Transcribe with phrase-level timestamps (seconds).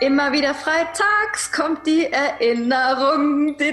[0.00, 3.54] Immer wieder freitags kommt die Erinnerung.
[3.58, 3.66] da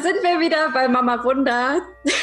[0.00, 1.80] sind wir wieder bei Mama Wunder.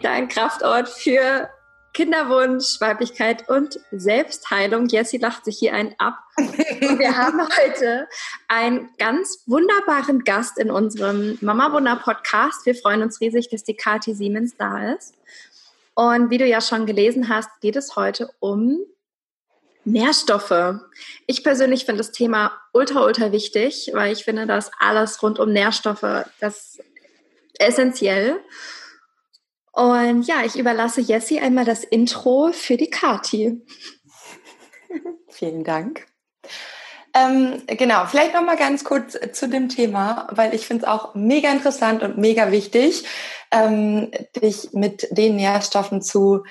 [0.00, 1.50] Dein Kraftort für
[1.92, 4.86] Kinderwunsch, Weiblichkeit und Selbstheilung.
[4.86, 6.18] Jessie lacht sich hier einen ab.
[6.38, 8.08] Und wir haben heute
[8.48, 12.64] einen ganz wunderbaren Gast in unserem Mama Wunder Podcast.
[12.64, 15.14] Wir freuen uns riesig, dass die Kathi Siemens da ist.
[15.96, 18.78] Und wie du ja schon gelesen hast, geht es heute um
[19.84, 20.78] Nährstoffe.
[21.26, 25.50] Ich persönlich finde das Thema ultra, ultra wichtig, weil ich finde, dass alles rund um
[25.50, 26.78] Nährstoffe das
[27.58, 28.38] essentiell.
[29.72, 33.64] Und ja, ich überlasse Jessie einmal das Intro für die Kati.
[35.28, 36.06] Vielen Dank.
[37.16, 41.14] Ähm, genau, vielleicht noch mal ganz kurz zu dem Thema, weil ich finde es auch
[41.14, 43.04] mega interessant und mega wichtig,
[43.50, 44.10] ähm,
[44.42, 46.44] dich mit den Nährstoffen zu,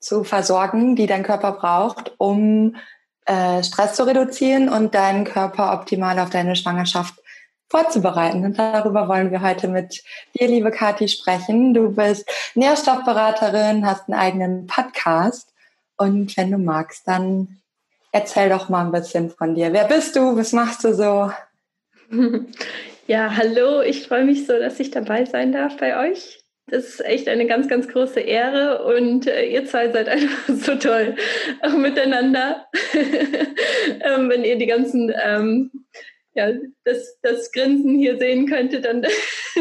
[0.00, 2.74] zu versorgen, die dein Körper braucht, um
[3.26, 7.14] äh, Stress zu reduzieren und deinen Körper optimal auf deine Schwangerschaft
[7.68, 8.44] vorzubereiten.
[8.44, 10.02] Und darüber wollen wir heute mit
[10.34, 11.74] dir, liebe Kathi, sprechen.
[11.74, 15.52] Du bist Nährstoffberaterin, hast einen eigenen Podcast.
[15.96, 17.60] Und wenn du magst, dann
[18.12, 19.72] Erzähl doch mal ein bisschen von dir.
[19.72, 20.36] Wer bist du?
[20.36, 21.32] Was machst du so?
[23.08, 23.80] Ja, hallo.
[23.80, 26.40] Ich freue mich so, dass ich dabei sein darf bei euch.
[26.66, 30.74] Das ist echt eine ganz, ganz große Ehre und äh, ihr zwei seid einfach so
[30.74, 31.16] toll
[31.62, 32.66] auch miteinander.
[32.94, 35.70] ähm, wenn ihr die ganzen ähm,
[36.34, 36.52] ja,
[36.84, 39.04] das, das Grinsen hier sehen könntet, dann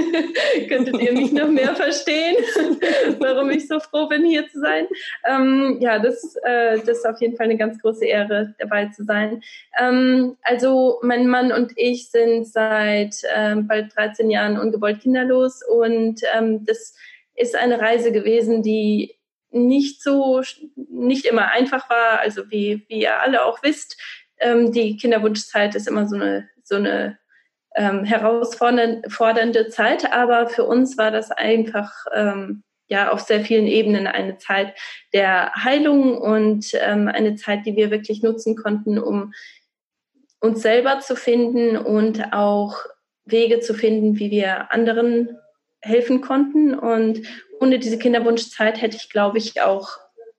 [0.70, 2.36] könntet ihr mich noch mehr verstehen,
[3.20, 4.88] warum ich so froh bin, hier zu sein.
[5.28, 9.04] Ähm, ja, das, äh, das ist auf jeden Fall eine ganz große Ehre, dabei zu
[9.06, 9.42] sein.
[9.80, 16.22] Ähm, also mein Mann und ich sind seit ähm, bald 13 Jahren ungewollt kinderlos und
[16.36, 16.96] ähm, das
[17.36, 19.16] ist eine Reise gewesen, die
[19.52, 20.42] nicht so,
[20.76, 23.98] nicht immer einfach war, also wie, wie ihr alle auch wisst.
[24.40, 27.18] Ähm, die Kinderwunschzeit ist immer so eine so eine
[27.76, 34.08] ähm, herausfordernde Zeit, aber für uns war das einfach ähm, ja auf sehr vielen Ebenen
[34.08, 34.74] eine Zeit
[35.14, 39.34] der Heilung und ähm, eine Zeit, die wir wirklich nutzen konnten, um
[40.40, 42.78] uns selber zu finden und auch
[43.26, 45.38] Wege zu finden, wie wir anderen
[45.82, 46.74] helfen konnten.
[46.78, 47.22] Und
[47.60, 49.90] ohne diese Kinderwunschzeit hätte ich, glaube ich, auch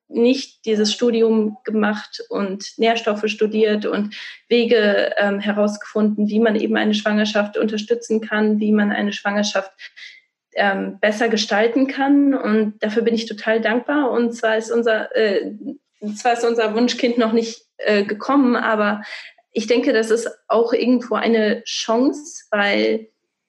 [0.08, 4.14] nicht dieses Studium gemacht und Nährstoffe studiert und
[4.48, 9.70] Wege ähm, herausgefunden, wie man eben eine Schwangerschaft unterstützen kann, wie man eine Schwangerschaft
[10.54, 12.34] ähm, besser gestalten kann.
[12.34, 14.10] Und dafür bin ich total dankbar.
[14.10, 15.52] Und zwar ist unser, äh,
[16.16, 19.02] zwar ist unser Wunschkind noch nicht äh, gekommen, aber
[19.52, 23.08] ich denke, das ist auch irgendwo eine Chance, weil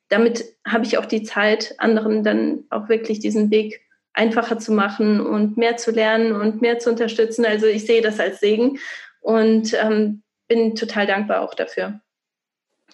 [0.09, 3.81] damit habe ich auch die Zeit, anderen dann auch wirklich diesen Weg
[4.19, 7.45] einfacher zu machen und mehr zu lernen und mehr zu unterstützen.
[7.45, 8.77] Also ich sehe das als Segen
[9.21, 12.01] und ähm, bin total dankbar auch dafür.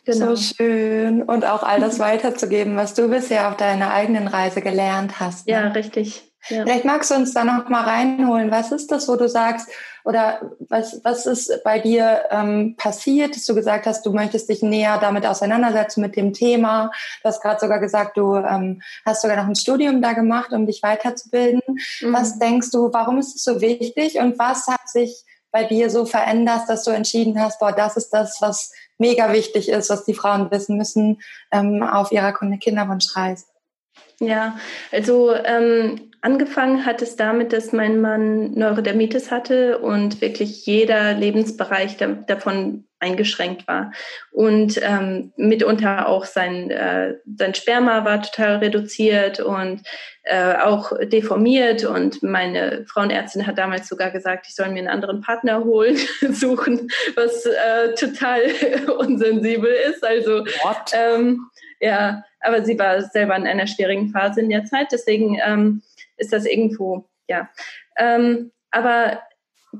[0.06, 0.36] Genau.
[0.36, 1.24] So schön.
[1.24, 5.48] Und auch all das weiterzugeben, was du bisher auf deiner eigenen Reise gelernt hast.
[5.48, 5.54] Ne?
[5.54, 6.32] Ja, richtig.
[6.50, 6.64] Ja.
[6.64, 8.52] Vielleicht magst du uns da noch mal reinholen.
[8.52, 9.70] Was ist das, wo du sagst,
[10.06, 14.62] oder was, was ist bei dir ähm, passiert, dass du gesagt hast, du möchtest dich
[14.62, 16.92] näher damit auseinandersetzen mit dem Thema?
[17.24, 20.68] Du hast gerade sogar gesagt, du ähm, hast sogar noch ein Studium da gemacht, um
[20.68, 21.62] dich weiterzubilden.
[22.02, 22.14] Mhm.
[22.14, 26.06] Was denkst du, warum ist es so wichtig und was hat sich bei dir so
[26.06, 30.14] verändert, dass du entschieden hast, boah, das ist das, was mega wichtig ist, was die
[30.14, 33.46] Frauen wissen müssen ähm, auf ihrer Kinderwunschreise?
[34.20, 34.58] Ja,
[34.92, 41.98] also ähm, angefangen hat es damit, dass mein Mann Neurodermitis hatte und wirklich jeder Lebensbereich
[41.98, 43.92] da, davon eingeschränkt war.
[44.32, 49.82] Und ähm, mitunter auch sein, äh, sein Sperma war total reduziert und
[50.24, 51.84] äh, auch deformiert.
[51.86, 55.98] Und meine Frauenärztin hat damals sogar gesagt, ich soll mir einen anderen Partner holen,
[56.32, 58.42] suchen, was äh, total
[58.98, 60.04] unsensibel ist.
[60.04, 60.44] Also
[60.94, 61.48] ähm,
[61.80, 65.82] ja, aber sie war selber in einer schwierigen Phase in der Zeit, deswegen ähm,
[66.18, 67.50] ist das irgendwo, ja.
[67.98, 69.22] Ähm, aber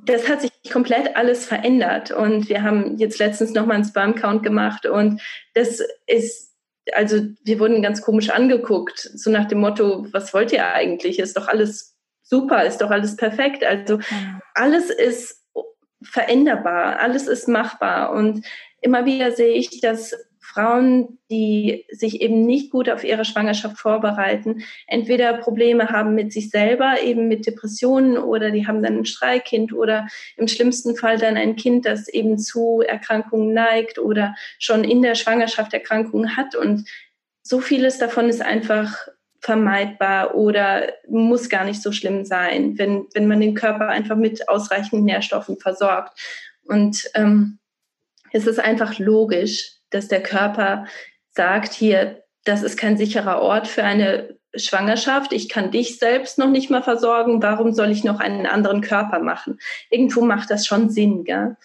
[0.04, 4.86] das hat sich komplett alles verändert und wir haben jetzt letztens nochmal einen Sperm-Count gemacht
[4.86, 5.22] und
[5.54, 6.54] das ist,
[6.94, 11.20] also wir wurden ganz komisch angeguckt, so nach dem Motto, was wollt ihr eigentlich?
[11.20, 13.64] Ist doch alles super, ist doch alles perfekt.
[13.64, 14.00] Also
[14.54, 15.44] alles ist
[16.04, 18.46] veränderbar, alles ist machbar und
[18.82, 20.16] immer wieder sehe ich, dass
[20.46, 26.50] Frauen, die sich eben nicht gut auf ihre Schwangerschaft vorbereiten, entweder Probleme haben mit sich
[26.50, 30.08] selber, eben mit Depressionen oder die haben dann ein Streikkind oder
[30.38, 35.16] im schlimmsten Fall dann ein Kind, das eben zu Erkrankungen neigt oder schon in der
[35.16, 36.56] Schwangerschaft Erkrankungen hat.
[36.56, 36.88] Und
[37.42, 39.08] so vieles davon ist einfach
[39.40, 44.48] vermeidbar oder muss gar nicht so schlimm sein, wenn, wenn man den Körper einfach mit
[44.50, 46.20] ausreichend Nährstoffen versorgt.
[46.64, 47.60] Und ähm,
[48.32, 50.86] es ist einfach logisch, dass der Körper
[51.32, 55.34] sagt, hier, das ist kein sicherer Ort für eine Schwangerschaft.
[55.34, 57.42] Ich kann dich selbst noch nicht mal versorgen.
[57.42, 59.60] Warum soll ich noch einen anderen Körper machen?
[59.90, 61.58] Irgendwo macht das schon Sinn, gell?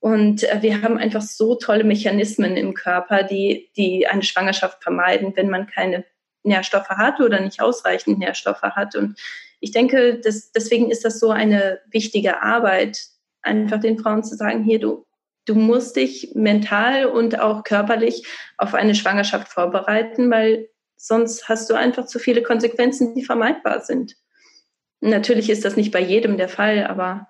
[0.00, 5.32] Und äh, wir haben einfach so tolle Mechanismen im Körper, die, die eine Schwangerschaft vermeiden,
[5.34, 6.04] wenn man keine
[6.44, 8.94] Nährstoffe hat oder nicht ausreichend Nährstoffe hat.
[8.94, 9.18] Und
[9.60, 13.00] ich denke, dass, deswegen ist das so eine wichtige Arbeit,
[13.42, 15.04] einfach den Frauen zu sagen, hier, du,
[15.48, 18.26] du musst dich mental und auch körperlich
[18.58, 24.16] auf eine Schwangerschaft vorbereiten, weil sonst hast du einfach zu viele Konsequenzen, die vermeidbar sind.
[25.00, 27.28] Natürlich ist das nicht bei jedem der Fall, aber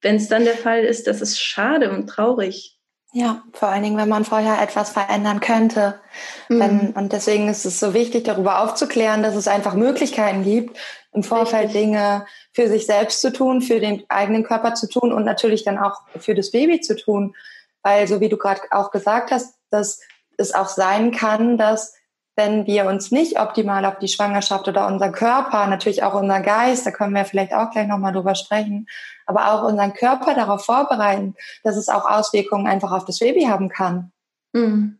[0.00, 2.78] wenn es dann der Fall ist, das ist schade und traurig.
[3.12, 6.00] Ja, vor allen Dingen, wenn man vorher etwas verändern könnte.
[6.48, 6.60] Mhm.
[6.60, 10.78] Wenn, und deswegen ist es so wichtig, darüber aufzuklären, dass es einfach Möglichkeiten gibt,
[11.12, 11.82] im Vorfeld Richtig.
[11.82, 15.78] Dinge für sich selbst zu tun, für den eigenen Körper zu tun und natürlich dann
[15.78, 17.34] auch für das Baby zu tun.
[17.82, 20.00] Weil, so wie du gerade auch gesagt hast, dass
[20.36, 21.94] es auch sein kann, dass
[22.34, 26.86] wenn wir uns nicht optimal auf die Schwangerschaft oder unser Körper, natürlich auch unser Geist,
[26.86, 28.88] da können wir vielleicht auch gleich nochmal drüber sprechen,
[29.26, 33.68] aber auch unseren Körper darauf vorbereiten, dass es auch Auswirkungen einfach auf das Baby haben
[33.68, 34.12] kann.
[34.52, 34.98] Mhm.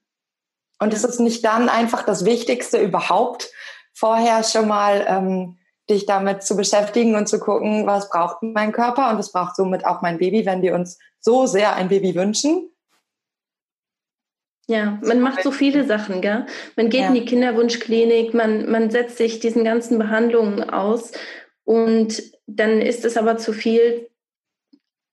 [0.78, 3.50] Und es ist nicht dann einfach das Wichtigste überhaupt,
[3.94, 5.58] vorher schon mal ähm,
[5.92, 9.84] dich damit zu beschäftigen und zu gucken, was braucht mein Körper und was braucht somit
[9.84, 12.72] auch mein Baby, wenn wir uns so sehr ein Baby wünschen,
[14.68, 16.46] ja, man macht so viele Sachen, gell?
[16.76, 17.08] Man geht ja.
[17.08, 21.12] in die Kinderwunschklinik, man, man setzt sich diesen ganzen Behandlungen aus
[21.64, 24.08] und dann ist es aber zu viel,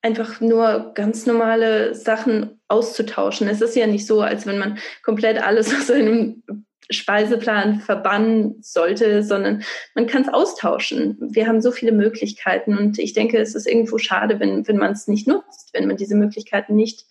[0.01, 3.47] einfach nur ganz normale Sachen auszutauschen.
[3.47, 6.43] Es ist ja nicht so, als wenn man komplett alles aus seinem
[6.89, 11.17] Speiseplan verbannen sollte, sondern man kann es austauschen.
[11.19, 14.93] Wir haben so viele Möglichkeiten und ich denke, es ist irgendwo schade, wenn, wenn man
[14.93, 17.05] es nicht nutzt, wenn man diese Möglichkeiten nicht,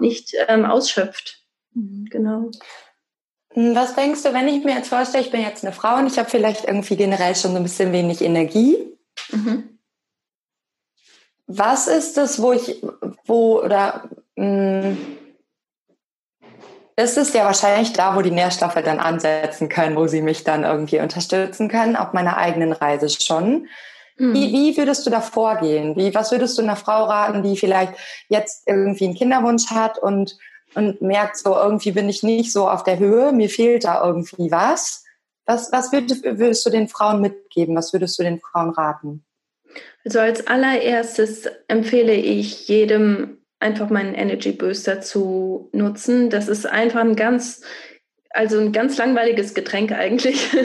[0.00, 1.44] nicht ähm, ausschöpft.
[1.74, 2.50] Mhm, genau.
[3.52, 6.06] Hm, was denkst du, wenn ich mir jetzt vorstelle, ich bin jetzt eine Frau und
[6.06, 8.76] ich habe vielleicht irgendwie generell schon so ein bisschen wenig Energie?
[9.30, 9.78] Mhm.
[11.46, 12.82] Was ist das, wo ich,
[13.26, 14.96] wo, oder, mh, hm,
[17.00, 20.64] das ist ja wahrscheinlich da, wo die Nährstoffe dann ansetzen können, wo sie mich dann
[20.64, 23.68] irgendwie unterstützen können, auf meiner eigenen Reise schon.
[24.18, 24.34] Mhm.
[24.34, 25.96] Wie, wie würdest du da vorgehen?
[25.96, 27.94] Wie, was würdest du einer Frau raten, die vielleicht
[28.28, 30.36] jetzt irgendwie einen Kinderwunsch hat und
[30.74, 34.50] und merkt so, irgendwie bin ich nicht so auf der Höhe, mir fehlt da irgendwie
[34.50, 35.04] was.
[35.46, 37.74] Was, was würdest, würdest du den Frauen mitgeben?
[37.74, 39.24] Was würdest du den Frauen raten?
[40.04, 46.30] Also als allererstes empfehle ich jedem einfach meinen Energy Booster zu nutzen.
[46.30, 47.62] Das ist einfach ein ganz,
[48.30, 50.48] also ein ganz langweiliges Getränk eigentlich.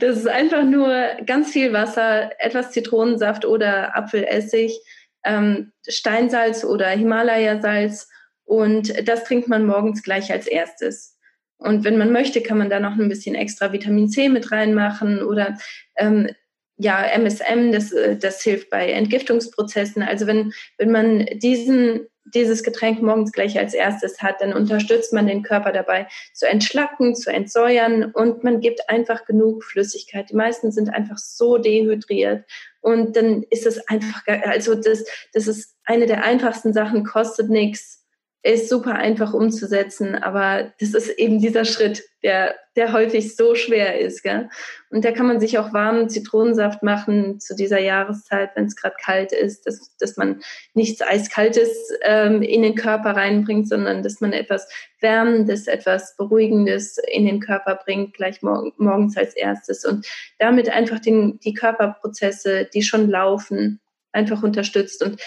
[0.00, 0.92] Das ist einfach nur
[1.26, 4.80] ganz viel Wasser, etwas Zitronensaft oder Apfelessig,
[5.24, 8.08] ähm, Steinsalz oder Himalaya-Salz
[8.44, 11.18] und das trinkt man morgens gleich als erstes.
[11.58, 15.22] Und wenn man möchte, kann man da noch ein bisschen extra Vitamin C mit reinmachen
[15.22, 15.56] oder
[15.96, 16.28] ähm,
[16.76, 20.02] ja, MSM, das, äh, das hilft bei Entgiftungsprozessen.
[20.02, 25.26] Also wenn, wenn man diesen, dieses Getränk morgens gleich als erstes hat, dann unterstützt man
[25.26, 30.30] den Körper dabei zu entschlacken, zu entsäuern und man gibt einfach genug Flüssigkeit.
[30.30, 32.44] Die meisten sind einfach so dehydriert
[32.80, 38.01] und dann ist es einfach, also das, das ist eine der einfachsten Sachen, kostet nichts
[38.44, 44.00] ist super einfach umzusetzen, aber das ist eben dieser Schritt, der, der häufig so schwer
[44.00, 44.22] ist.
[44.22, 44.48] Gell?
[44.90, 48.96] Und da kann man sich auch warmen Zitronensaft machen zu dieser Jahreszeit, wenn es gerade
[49.00, 50.42] kalt ist, dass, dass man
[50.74, 51.70] nichts Eiskaltes
[52.02, 54.68] ähm, in den Körper reinbringt, sondern dass man etwas
[55.00, 60.06] Wärmendes, etwas Beruhigendes in den Körper bringt, gleich mor morgens als erstes und
[60.38, 63.80] damit einfach den, die Körperprozesse, die schon laufen,
[64.12, 65.02] einfach unterstützt.
[65.02, 65.20] Und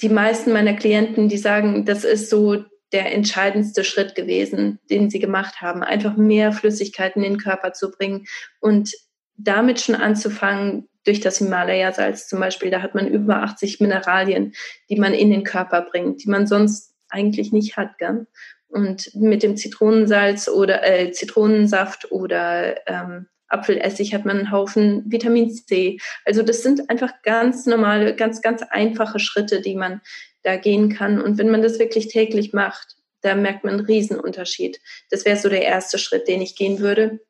[0.00, 5.18] die meisten meiner Klienten, die sagen, das ist so der entscheidendste Schritt gewesen, den sie
[5.18, 8.26] gemacht haben, einfach mehr Flüssigkeit in den Körper zu bringen
[8.60, 8.92] und
[9.36, 14.54] damit schon anzufangen, durch das Himalaya-Salz zum Beispiel, da hat man über 80 Mineralien,
[14.88, 17.98] die man in den Körper bringt, die man sonst eigentlich nicht hat.
[17.98, 18.26] Gell?
[18.68, 25.50] Und mit dem Zitronensalz oder äh, Zitronensaft oder ähm, Apfelessig hat man einen Haufen Vitamin
[25.50, 25.98] C.
[26.24, 30.00] Also das sind einfach ganz normale, ganz, ganz einfache Schritte, die man
[30.42, 31.20] da gehen kann.
[31.20, 34.80] Und wenn man das wirklich täglich macht, da merkt man einen Riesenunterschied.
[35.10, 37.20] Das wäre so der erste Schritt, den ich gehen würde.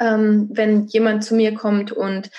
[0.00, 2.30] Ähm, wenn jemand zu mir kommt und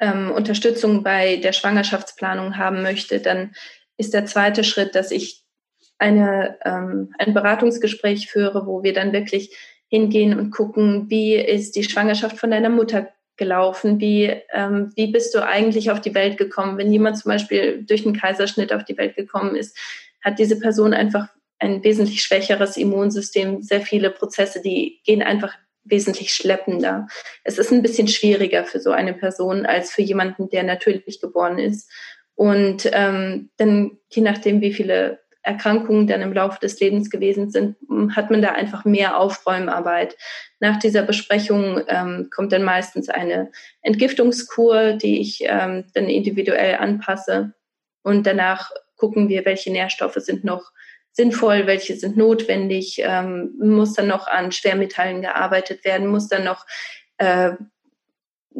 [0.00, 3.54] ähm, Unterstützung bei der Schwangerschaftsplanung haben möchte, dann
[3.96, 5.44] ist der zweite Schritt, dass ich
[5.98, 9.56] eine, ähm, ein Beratungsgespräch führe, wo wir dann wirklich
[9.88, 14.00] hingehen und gucken, wie ist die Schwangerschaft von deiner Mutter gelaufen?
[14.00, 16.76] Wie, ähm, wie bist du eigentlich auf die Welt gekommen?
[16.76, 19.76] Wenn jemand zum Beispiel durch einen Kaiserschnitt auf die Welt gekommen ist,
[20.22, 21.28] hat diese Person einfach
[21.58, 25.54] ein wesentlich schwächeres Immunsystem, sehr viele Prozesse, die gehen einfach
[25.84, 27.06] wesentlich schleppender.
[27.44, 31.58] Es ist ein bisschen schwieriger für so eine Person als für jemanden, der natürlich geboren
[31.58, 31.90] ist.
[32.34, 37.76] Und ähm, dann, je nachdem, wie viele Erkrankungen dann im Laufe des Lebens gewesen sind,
[38.14, 40.14] hat man da einfach mehr Aufräumarbeit.
[40.60, 43.50] Nach dieser Besprechung ähm, kommt dann meistens eine
[43.80, 47.54] Entgiftungskur, die ich ähm, dann individuell anpasse.
[48.02, 50.70] Und danach gucken wir, welche Nährstoffe sind noch
[51.12, 56.66] sinnvoll, welche sind notwendig, ähm, muss dann noch an Schwermetallen gearbeitet werden, muss dann noch
[57.16, 57.52] äh,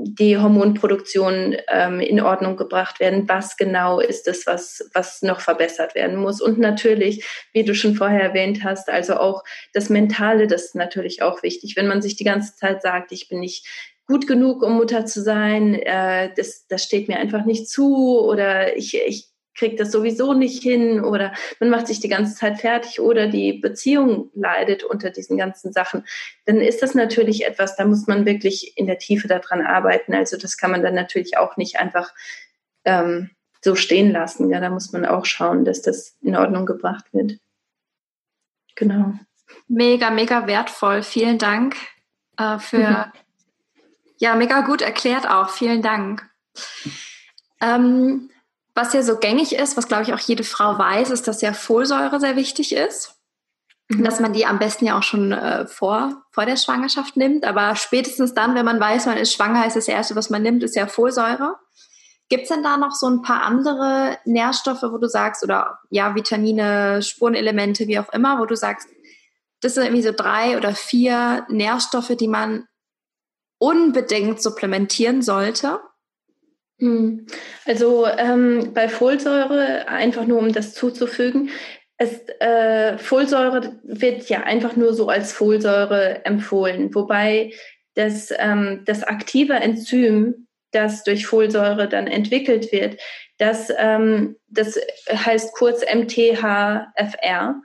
[0.05, 3.29] die Hormonproduktion ähm, in Ordnung gebracht werden.
[3.29, 6.41] Was genau ist es, was, was noch verbessert werden muss?
[6.41, 11.23] Und natürlich, wie du schon vorher erwähnt hast, also auch das Mentale, das ist natürlich
[11.23, 11.75] auch wichtig.
[11.77, 13.67] Wenn man sich die ganze Zeit sagt, ich bin nicht
[14.07, 18.77] gut genug, um Mutter zu sein, äh, das, das steht mir einfach nicht zu oder
[18.77, 19.28] ich, ich
[19.59, 23.55] kriegt das sowieso nicht hin oder man macht sich die ganze Zeit fertig oder die
[23.55, 26.05] Beziehung leidet unter diesen ganzen Sachen,
[26.47, 30.15] dann ist das natürlich etwas, da muss man wirklich in der Tiefe daran arbeiten.
[30.15, 32.15] Also das kann man dann natürlich auch nicht einfach
[32.85, 33.31] ähm,
[33.63, 34.51] so stehen lassen.
[34.51, 37.39] Ja, da muss man auch schauen, dass das in Ordnung gebracht wird.
[38.77, 39.15] Genau.
[39.67, 41.03] Mega, mega wertvoll.
[41.03, 41.77] Vielen Dank
[42.39, 43.13] äh, für, mhm.
[44.19, 45.51] ja, mega gut erklärt auch.
[45.51, 46.29] Vielen Dank.
[47.61, 48.31] Ähm,
[48.79, 51.53] was ja so gängig ist, was glaube ich auch jede Frau weiß, ist, dass ja
[51.53, 53.17] Folsäure sehr wichtig ist.
[53.89, 54.05] Mhm.
[54.05, 57.45] Dass man die am besten ja auch schon äh, vor, vor der Schwangerschaft nimmt.
[57.45, 60.63] Aber spätestens dann, wenn man weiß, man ist schwanger, ist das Erste, was man nimmt,
[60.63, 61.57] ist ja Folsäure.
[62.29, 66.15] Gibt es denn da noch so ein paar andere Nährstoffe, wo du sagst, oder ja,
[66.15, 68.89] Vitamine, Spurenelemente, wie auch immer, wo du sagst,
[69.61, 72.69] das sind irgendwie so drei oder vier Nährstoffe, die man
[73.59, 75.81] unbedingt supplementieren sollte?
[76.81, 77.27] Hm.
[77.65, 81.51] Also ähm, bei Folsäure, einfach nur um das zuzufügen,
[81.97, 87.53] es, äh, Folsäure wird ja einfach nur so als Folsäure empfohlen, wobei
[87.95, 93.01] das, ähm, das aktive Enzym, das durch Folsäure dann entwickelt wird,
[93.39, 94.79] das, ähm, das
[95.11, 97.63] heißt kurz MTHFR.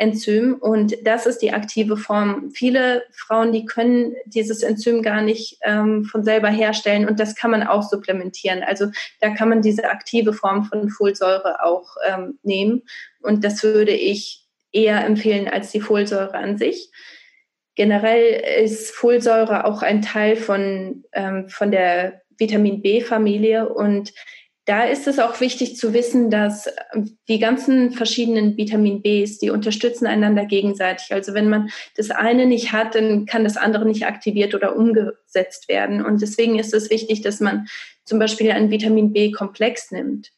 [0.00, 2.50] Enzym und das ist die aktive Form.
[2.52, 7.50] Viele Frauen, die können dieses Enzym gar nicht ähm, von selber herstellen und das kann
[7.50, 8.62] man auch supplementieren.
[8.62, 8.86] Also
[9.20, 12.82] da kann man diese aktive Form von Folsäure auch ähm, nehmen
[13.20, 16.90] und das würde ich eher empfehlen als die Folsäure an sich.
[17.74, 24.12] Generell ist Folsäure auch ein Teil von, ähm, von der Vitamin B-Familie und
[24.70, 29.50] da ist es auch wichtig zu wissen, dass ähm, die ganzen verschiedenen Vitamin Bs, die
[29.50, 31.12] unterstützen einander gegenseitig.
[31.12, 35.68] Also wenn man das eine nicht hat, dann kann das andere nicht aktiviert oder umgesetzt
[35.68, 36.04] werden.
[36.04, 37.66] Und deswegen ist es wichtig, dass man
[38.04, 40.30] zum Beispiel einen Vitamin B-Komplex nimmt.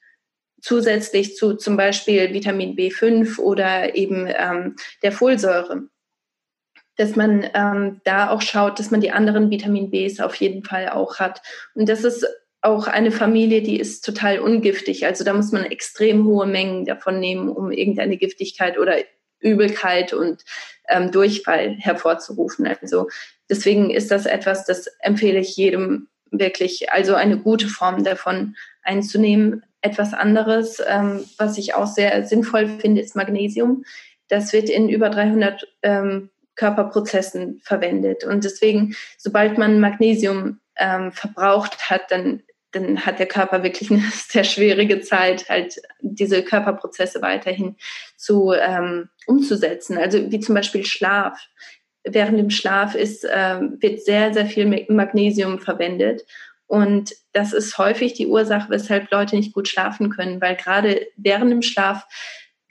[0.62, 5.88] Zusätzlich zu zum Beispiel Vitamin B5 oder eben ähm, der Folsäure
[6.96, 10.90] dass man ähm, da auch schaut, dass man die anderen Vitamin Bs auf jeden Fall
[10.90, 11.40] auch hat.
[11.74, 12.26] Und das ist
[12.62, 15.04] auch eine Familie, die ist total ungiftig.
[15.04, 18.96] Also da muss man extrem hohe Mengen davon nehmen, um irgendeine Giftigkeit oder
[19.40, 20.44] Übelkeit und
[20.88, 22.66] ähm, Durchfall hervorzurufen.
[22.66, 23.08] Also
[23.50, 29.64] deswegen ist das etwas, das empfehle ich jedem wirklich, also eine gute Form davon einzunehmen.
[29.80, 33.84] Etwas anderes, ähm, was ich auch sehr sinnvoll finde, ist Magnesium.
[34.28, 38.22] Das wird in über 300 ähm, Körperprozessen verwendet.
[38.24, 42.42] Und deswegen, sobald man Magnesium ähm, verbraucht hat, dann
[42.72, 47.76] dann hat der Körper wirklich eine sehr schwierige Zeit, halt diese Körperprozesse weiterhin
[48.16, 49.98] zu ähm, umzusetzen.
[49.98, 51.38] Also wie zum Beispiel Schlaf.
[52.04, 56.24] Während dem Schlaf ist, äh, wird sehr, sehr viel Magnesium verwendet.
[56.66, 61.52] Und das ist häufig die Ursache, weshalb Leute nicht gut schlafen können, weil gerade während
[61.52, 62.06] dem Schlaf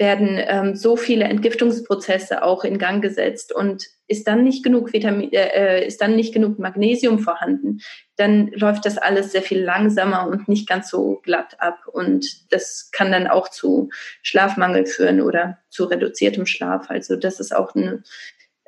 [0.02, 5.32] werden ähm, so viele Entgiftungsprozesse auch in Gang gesetzt und ist dann nicht genug Vitamin,
[5.32, 7.82] äh, ist dann nicht genug Magnesium vorhanden,
[8.16, 12.90] dann läuft das alles sehr viel langsamer und nicht ganz so glatt ab und das
[12.92, 13.90] kann dann auch zu
[14.24, 16.90] Schlafmangel führen oder zu reduziertem Schlaf.
[16.90, 18.02] Also das ist auch eine,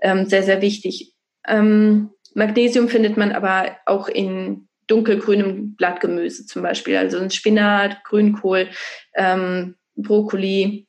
[0.03, 1.15] ähm, sehr sehr wichtig.
[1.47, 8.67] Ähm, Magnesium findet man aber auch in dunkelgrünem Blattgemüse zum Beispiel, also in Spinat, Grünkohl,
[9.15, 10.87] ähm, Brokkoli,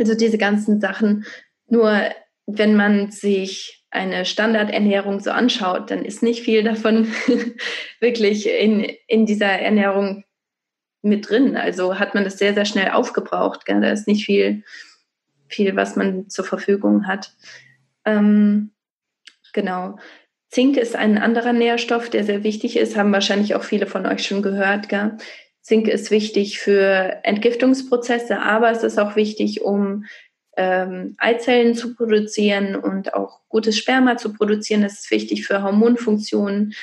[0.00, 1.26] also diese ganzen Sachen.
[1.68, 2.00] Nur
[2.46, 7.08] wenn man sich eine Standardernährung so anschaut, dann ist nicht viel davon
[8.00, 10.24] wirklich in, in dieser Ernährung
[11.02, 11.56] mit drin.
[11.56, 13.66] Also hat man das sehr, sehr schnell aufgebraucht.
[13.66, 13.80] Gell?
[13.80, 14.64] Da ist nicht viel,
[15.48, 17.34] viel, was man zur Verfügung hat.
[18.04, 18.72] Ähm,
[19.52, 19.98] genau.
[20.48, 24.24] Zink ist ein anderer Nährstoff, der sehr wichtig ist, haben wahrscheinlich auch viele von euch
[24.24, 24.88] schon gehört.
[24.88, 25.16] Gell?
[25.62, 30.04] Zink ist wichtig für Entgiftungsprozesse, aber es ist auch wichtig, um
[30.56, 34.82] ähm, Eizellen zu produzieren und auch gutes Sperma zu produzieren.
[34.82, 36.74] Das ist wichtig für Hormonfunktionen.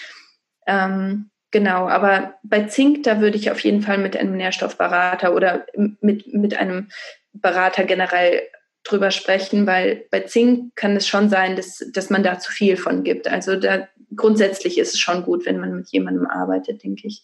[0.66, 5.66] Ähm, genau, aber bei Zink, da würde ich auf jeden Fall mit einem Nährstoffberater oder
[5.76, 6.90] mit, mit einem
[7.34, 8.44] Berater generell
[8.84, 12.78] drüber sprechen, weil bei Zink kann es schon sein, dass, dass man da zu viel
[12.78, 13.28] von gibt.
[13.28, 17.24] Also da grundsätzlich ist es schon gut, wenn man mit jemandem arbeitet, denke ich.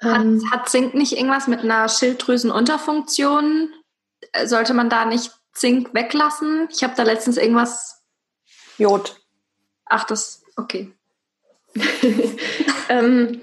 [0.00, 3.72] Hat, ähm, hat Zink nicht irgendwas mit einer Schilddrüsenunterfunktion?
[4.44, 6.68] Sollte man da nicht Zink weglassen?
[6.70, 8.02] Ich habe da letztens irgendwas.
[8.76, 9.20] Jod.
[9.86, 10.92] Ach, das, okay.
[12.88, 13.40] ähm,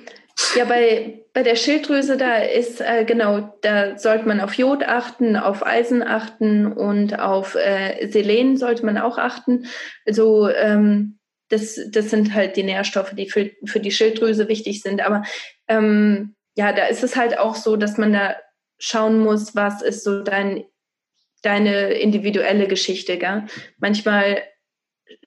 [0.55, 5.35] ja, bei, bei der Schilddrüse, da ist äh, genau, da sollte man auf Jod achten,
[5.35, 9.65] auf Eisen achten und auf äh, Selen sollte man auch achten.
[10.05, 11.19] Also ähm,
[11.49, 15.01] das, das sind halt die Nährstoffe, die für, für die Schilddrüse wichtig sind.
[15.01, 15.23] Aber
[15.67, 18.35] ähm, ja, da ist es halt auch so, dass man da
[18.77, 20.65] schauen muss, was ist so dein,
[21.41, 23.17] deine individuelle Geschichte.
[23.17, 23.45] Gell?
[23.77, 24.43] Manchmal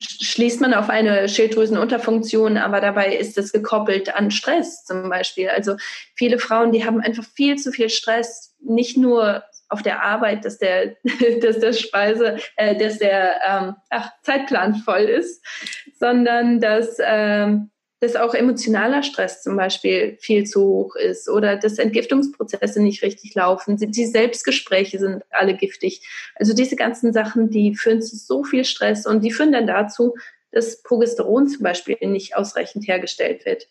[0.00, 5.48] schließt man auf eine Schilddrüsenunterfunktion, aber dabei ist es gekoppelt an Stress zum Beispiel.
[5.48, 5.76] Also
[6.14, 10.58] viele Frauen, die haben einfach viel zu viel Stress, nicht nur auf der Arbeit, dass
[10.58, 10.96] der,
[11.42, 15.44] dass der Speise, äh, dass der ähm, ach, Zeitplan voll ist,
[15.98, 17.70] sondern dass ähm,
[18.00, 23.34] dass auch emotionaler Stress zum Beispiel viel zu hoch ist oder dass Entgiftungsprozesse nicht richtig
[23.34, 23.76] laufen.
[23.76, 26.06] Die Selbstgespräche sind alle giftig.
[26.36, 30.14] Also diese ganzen Sachen, die führen zu so viel Stress und die führen dann dazu,
[30.52, 33.68] dass Progesteron zum Beispiel nicht ausreichend hergestellt wird.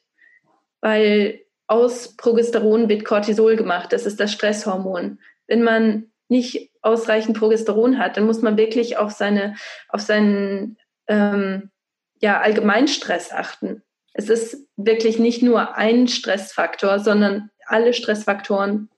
[0.81, 3.93] Weil aus Progesteron wird Cortisol gemacht.
[3.93, 5.19] Das ist das Stresshormon.
[5.47, 9.55] Wenn man nicht ausreichend Progesteron hat, dann muss man wirklich auf seine,
[9.87, 11.71] auf seinen ähm,
[12.19, 13.83] ja, Allgemeinstress achten
[14.17, 18.89] es ist wirklich nicht nur ein Stressfaktor, sondern alle Stressfaktoren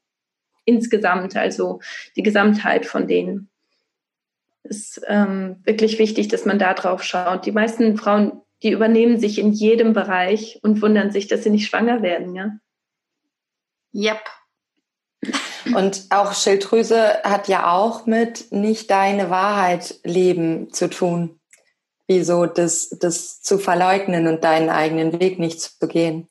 [0.63, 1.81] insgesamt, also
[2.15, 3.49] die Gesamtheit von denen.
[4.63, 7.45] Es ist ähm, wirklich wichtig, dass man da drauf schaut.
[7.45, 11.67] Die meisten Frauen, die übernehmen sich in jedem Bereich und wundern sich, dass sie nicht
[11.67, 12.51] schwanger werden, ja?
[13.93, 14.21] Yep.
[15.75, 21.38] Und auch Schilddrüse hat ja auch mit nicht deine Wahrheit leben zu tun
[22.09, 26.27] wie so das, das zu verleugnen und deinen eigenen Weg nicht zu gehen.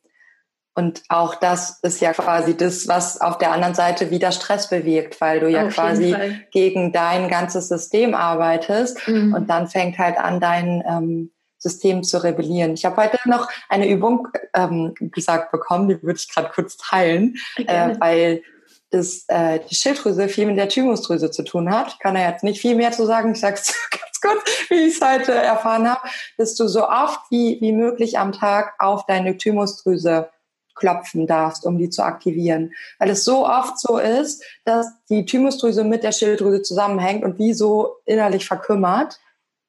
[0.75, 5.21] Und auch das ist ja quasi das, was auf der anderen Seite wieder Stress bewirkt,
[5.21, 6.17] weil du ja auf quasi
[6.51, 9.35] gegen dein ganzes System arbeitest mhm.
[9.35, 12.75] und dann fängt halt an, dein ähm, System zu rebellieren.
[12.75, 17.37] Ich habe heute noch eine Übung ähm, gesagt bekommen, die würde ich gerade kurz teilen,
[17.57, 18.43] äh, weil
[18.91, 21.89] das, äh, die Schilddrüse viel mit der Thymusdrüse zu tun hat.
[21.89, 23.33] Ich kann da jetzt nicht viel mehr zu sagen.
[23.33, 26.01] Ich sage es ganz kurz, wie ich es heute erfahren habe,
[26.37, 30.31] dass du so oft wie, wie möglich am Tag auf deine Thymusdrüse
[30.75, 32.73] klopfen darfst, um die zu aktivieren.
[32.99, 37.53] Weil es so oft so ist, dass die Thymusdrüse mit der Schilddrüse zusammenhängt und die
[37.53, 39.19] so innerlich verkümmert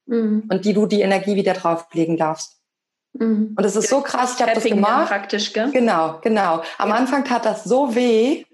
[0.06, 0.44] mhm.
[0.50, 2.60] und die du die Energie wieder drauflegen darfst.
[3.14, 3.54] Mhm.
[3.56, 5.08] Und es ist so krass, ich habe das gemacht.
[5.08, 5.70] Praktisch, gell?
[5.72, 6.62] Genau, genau.
[6.78, 8.44] Am Anfang tat das so weh,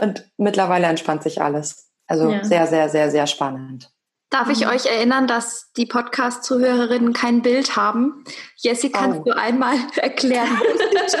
[0.00, 1.90] und mittlerweile entspannt sich alles.
[2.06, 2.44] Also ja.
[2.44, 3.90] sehr, sehr, sehr, sehr spannend.
[4.30, 4.70] Darf ich mhm.
[4.70, 8.24] euch erinnern, dass die Podcast-Zuhörerinnen kein Bild haben?
[8.56, 9.24] Jessie, kannst oh.
[9.24, 10.56] du einmal erklären,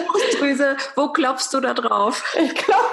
[0.06, 2.22] Brustdrüse, wo klopfst du da drauf?
[2.40, 2.84] Ich glaube,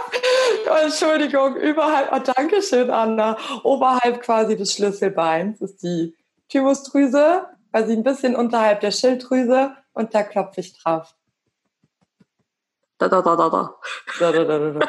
[0.72, 6.16] oh, Entschuldigung, überhalb, oh, danke schön, Anna, oberhalb quasi des Schlüsselbeins ist die
[6.50, 11.14] Thymusdrüse, quasi ein bisschen unterhalb der Schilddrüse und da klopfe ich drauf.
[12.98, 13.76] Da, da, da, da, da.
[14.20, 14.88] da, da, da, da, da.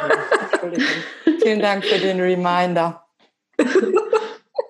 [0.62, 1.02] Entschuldigung.
[1.42, 3.04] Vielen Dank für den Reminder.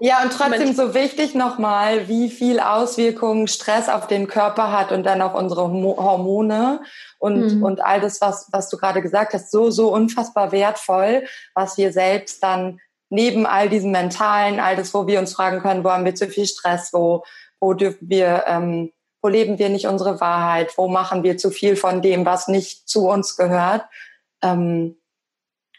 [0.01, 5.03] Ja, und trotzdem so wichtig nochmal, wie viel Auswirkungen Stress auf den Körper hat und
[5.05, 6.83] dann auf unsere Hormone
[7.19, 7.63] und, mhm.
[7.65, 11.93] und all das, was, was du gerade gesagt hast, so, so unfassbar wertvoll, was wir
[11.93, 12.79] selbst dann
[13.11, 16.29] neben all diesem Mentalen, all das, wo wir uns fragen können, wo haben wir zu
[16.29, 17.25] viel Stress, wo,
[17.59, 21.75] wo dürfen wir, ähm, wo leben wir nicht unsere Wahrheit, wo machen wir zu viel
[21.75, 23.85] von dem, was nicht zu uns gehört.
[24.43, 24.97] Ähm,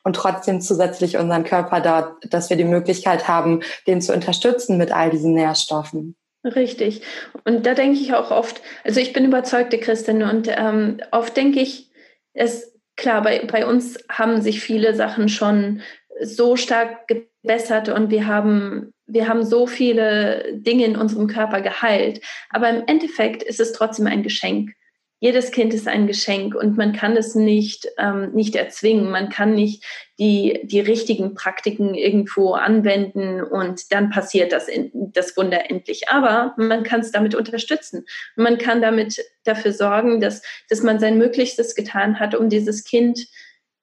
[0.03, 4.91] und trotzdem zusätzlich unseren Körper da, dass wir die Möglichkeit haben, den zu unterstützen mit
[4.91, 6.15] all diesen Nährstoffen.
[6.43, 7.01] Richtig.
[7.43, 11.59] Und da denke ich auch oft, also ich bin überzeugte Christin und ähm, oft denke
[11.59, 11.91] ich,
[12.33, 15.81] es klar, bei, bei uns haben sich viele Sachen schon
[16.21, 22.21] so stark gebessert und wir haben, wir haben so viele Dinge in unserem Körper geheilt.
[22.49, 24.71] Aber im Endeffekt ist es trotzdem ein Geschenk.
[25.21, 29.11] Jedes Kind ist ein Geschenk und man kann es nicht, ähm, nicht erzwingen.
[29.11, 29.83] Man kann nicht
[30.17, 36.07] die, die richtigen Praktiken irgendwo anwenden und dann passiert das, das Wunder endlich.
[36.07, 38.05] Aber man kann es damit unterstützen.
[38.37, 43.27] Man kann damit dafür sorgen, dass, dass man sein Möglichstes getan hat, um dieses Kind,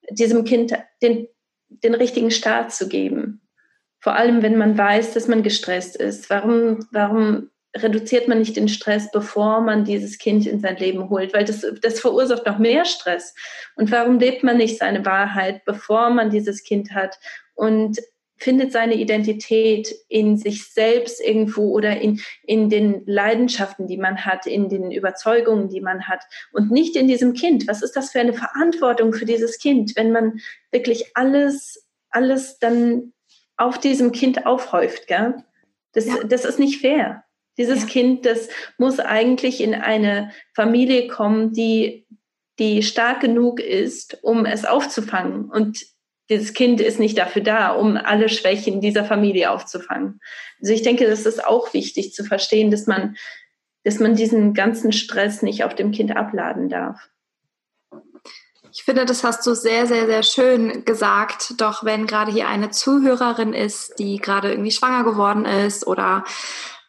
[0.09, 0.73] diesem Kind
[1.03, 1.29] den,
[1.69, 3.43] den richtigen Start zu geben.
[3.99, 6.31] Vor allem, wenn man weiß, dass man gestresst ist.
[6.31, 7.51] Warum, warum
[7.83, 11.67] reduziert man nicht den Stress, bevor man dieses Kind in sein Leben holt, weil das,
[11.83, 13.35] das verursacht noch mehr Stress.
[13.77, 17.19] Und warum lebt man nicht seine Wahrheit, bevor man dieses Kind hat
[17.55, 17.99] und
[18.39, 24.47] findet seine Identität in sich selbst irgendwo oder in, in den Leidenschaften, die man hat,
[24.47, 26.21] in den Überzeugungen, die man hat
[26.53, 27.67] und nicht in diesem Kind.
[27.67, 33.15] Was ist das für eine Verantwortung für dieses Kind, wenn man wirklich alles, alles dann
[33.57, 35.43] auf diesem Kind aufhäuft, gell?
[35.93, 36.23] Das, ja.
[36.25, 37.25] das ist nicht fair.
[37.59, 37.89] Dieses ja.
[37.89, 42.07] Kind, das muss eigentlich in eine Familie kommen, die,
[42.59, 45.51] die stark genug ist, um es aufzufangen.
[45.51, 45.87] Und
[46.29, 50.21] dieses Kind ist nicht dafür da, um alle Schwächen dieser Familie aufzufangen.
[50.61, 53.17] Also ich denke, das ist auch wichtig zu verstehen, dass man,
[53.85, 57.09] dass man diesen ganzen Stress nicht auf dem Kind abladen darf.
[58.73, 61.55] Ich finde, das hast du sehr, sehr, sehr schön gesagt.
[61.59, 66.25] Doch wenn gerade hier eine Zuhörerin ist, die gerade irgendwie schwanger geworden ist oder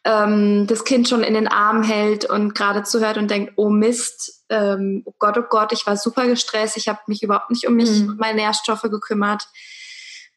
[0.08, 4.46] ähm, das Kind schon in den Arm hält und gerade zuhört und denkt, oh Mist,
[4.50, 7.76] ähm, oh Gott, oh Gott, ich war super gestresst, ich habe mich überhaupt nicht um
[7.76, 8.12] mich mhm.
[8.12, 9.44] und meine Nährstoffe gekümmert.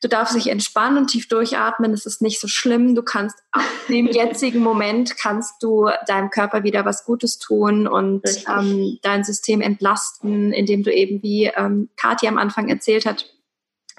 [0.02, 2.96] Du darfst dich entspannen und tief durchatmen, es ist nicht so schlimm.
[2.96, 8.22] Du kannst ab dem jetzigen Moment kannst du deinem Körper wieder was Gutes tun und
[8.48, 13.26] ähm, dein System entlasten, indem du eben, wie ähm, Kathi am Anfang erzählt hat,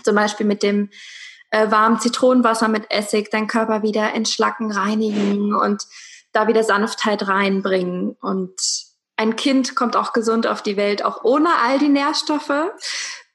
[0.03, 0.89] zum Beispiel mit dem
[1.51, 5.83] äh, warm Zitronenwasser mit Essig deinen Körper wieder entschlacken, reinigen und
[6.31, 8.15] da wieder Sanftheit reinbringen.
[8.21, 8.55] Und
[9.17, 12.71] ein Kind kommt auch gesund auf die Welt, auch ohne all die Nährstoffe.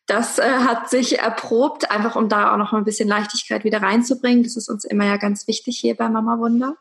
[0.06, 4.42] Das äh, hat sich erprobt, einfach um da auch noch ein bisschen Leichtigkeit wieder reinzubringen.
[4.42, 6.76] Das ist uns immer ja ganz wichtig hier bei Mama Wunder.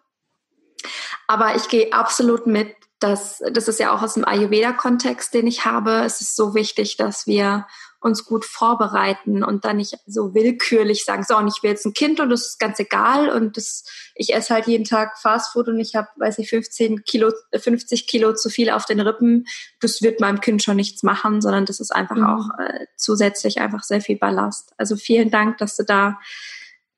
[1.28, 5.66] Aber ich gehe absolut mit, dass das ist ja auch aus dem Ayurveda-Kontext, den ich
[5.66, 6.04] habe.
[6.06, 7.68] Es ist so wichtig, dass wir
[8.06, 11.94] uns gut vorbereiten und dann nicht so willkürlich sagen, so, und ich will jetzt ein
[11.94, 15.80] Kind und das ist ganz egal und das, ich esse halt jeden Tag Fastfood und
[15.80, 19.48] ich habe, weiß ich, 15 Kilo, 50 Kilo zu viel auf den Rippen.
[19.82, 22.26] Das wird meinem Kind schon nichts machen, sondern das ist einfach mhm.
[22.26, 24.74] auch äh, zusätzlich einfach sehr viel Ballast.
[24.78, 26.20] Also vielen Dank, dass du da,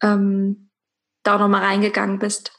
[0.03, 0.71] ähm,
[1.23, 2.51] da nochmal reingegangen bist.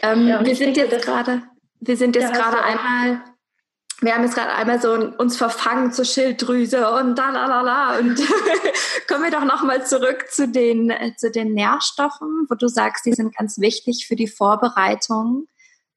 [0.00, 1.42] Ähm, ja, wir sind jetzt gerade,
[1.80, 3.20] wir sind jetzt gerade einmal
[4.00, 7.98] wir haben jetzt gerade einmal so uns verfangen zur Schilddrüse und da la la la
[7.98, 8.16] und
[9.08, 13.12] kommen wir doch noch mal zurück zu den zu den Nährstoffen, wo du sagst, die
[13.12, 15.48] sind ganz wichtig für die Vorbereitung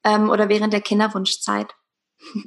[0.03, 1.67] ähm, oder während der Kinderwunschzeit.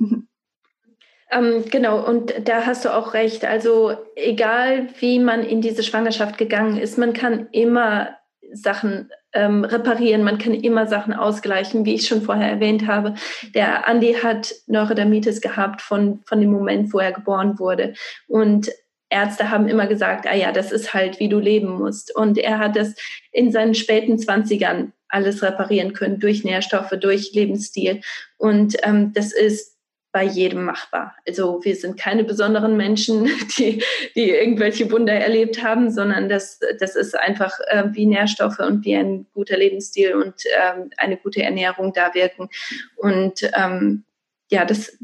[1.31, 3.45] ähm, genau und da hast du auch recht.
[3.45, 8.17] Also egal wie man in diese Schwangerschaft gegangen ist, man kann immer
[8.55, 13.15] Sachen ähm, reparieren, man kann immer Sachen ausgleichen, wie ich schon vorher erwähnt habe.
[13.55, 17.95] Der Andi hat Neurodermitis gehabt von, von dem Moment, wo er geboren wurde.
[18.29, 18.71] Und
[19.11, 22.15] Ärzte haben immer gesagt, ah ja, das ist halt, wie du leben musst.
[22.15, 22.95] Und er hat das
[23.33, 28.01] in seinen späten Zwanzigern alles reparieren können durch Nährstoffe, durch Lebensstil.
[28.37, 29.74] Und ähm, das ist
[30.15, 31.17] bei jedem machbar.
[31.27, 33.83] Also wir sind keine besonderen Menschen, die,
[34.15, 38.95] die irgendwelche Wunder erlebt haben, sondern das, das ist einfach äh, wie Nährstoffe und wie
[38.95, 42.49] ein guter Lebensstil und ähm, eine gute Ernährung da wirken.
[42.95, 44.05] Und ähm,
[44.53, 44.97] ja, das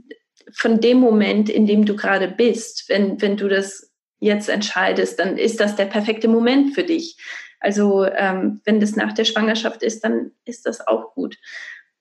[0.52, 5.36] von dem Moment, in dem du gerade bist, wenn, wenn du das jetzt entscheidest, dann
[5.36, 7.16] ist das der perfekte Moment für dich.
[7.58, 11.36] Also ähm, wenn das nach der Schwangerschaft ist, dann ist das auch gut.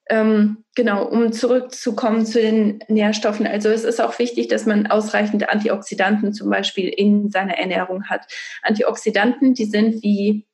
[0.09, 3.45] Ähm, genau, um zurückzukommen zu den Nährstoffen.
[3.45, 8.25] Also es ist auch wichtig, dass man ausreichend Antioxidanten zum Beispiel in seiner Ernährung hat.
[8.63, 10.47] Antioxidanten, die sind wie,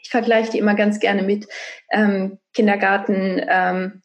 [0.00, 1.48] ich vergleiche die immer ganz gerne mit
[1.90, 4.02] ähm, Kindergarten, ähm,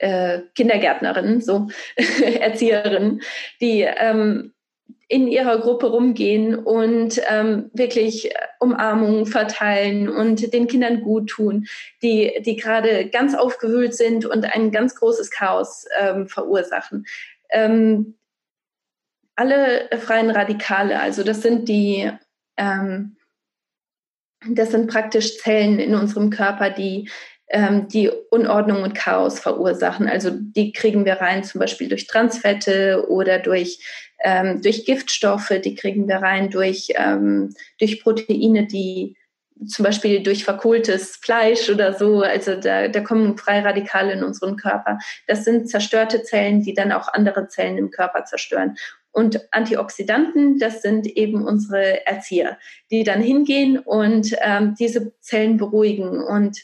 [0.00, 1.68] äh, Kindergärtnerinnen, so
[2.40, 3.20] Erzieherinnen,
[3.60, 4.53] die ähm,
[5.14, 11.68] in ihrer Gruppe rumgehen und ähm, wirklich Umarmungen verteilen und den Kindern gut tun,
[12.02, 17.06] die, die gerade ganz aufgewühlt sind und ein ganz großes Chaos ähm, verursachen.
[17.50, 18.18] Ähm,
[19.36, 22.10] alle freien Radikale, also das sind die,
[22.56, 23.16] ähm,
[24.48, 27.08] das sind praktisch Zellen in unserem Körper, die
[27.48, 30.08] ähm, die Unordnung und Chaos verursachen.
[30.08, 33.78] Also die kriegen wir rein zum Beispiel durch Transfette oder durch
[34.24, 39.16] ähm, durch Giftstoffe, die kriegen wir rein durch, ähm, durch Proteine, die
[39.66, 42.22] zum Beispiel durch verkohltes Fleisch oder so.
[42.22, 44.98] Also da, da kommen Freiradikale in unseren Körper.
[45.28, 48.76] Das sind zerstörte Zellen, die dann auch andere Zellen im Körper zerstören.
[49.12, 52.58] Und Antioxidanten, das sind eben unsere Erzieher,
[52.90, 56.58] die dann hingehen und ähm, diese Zellen beruhigen und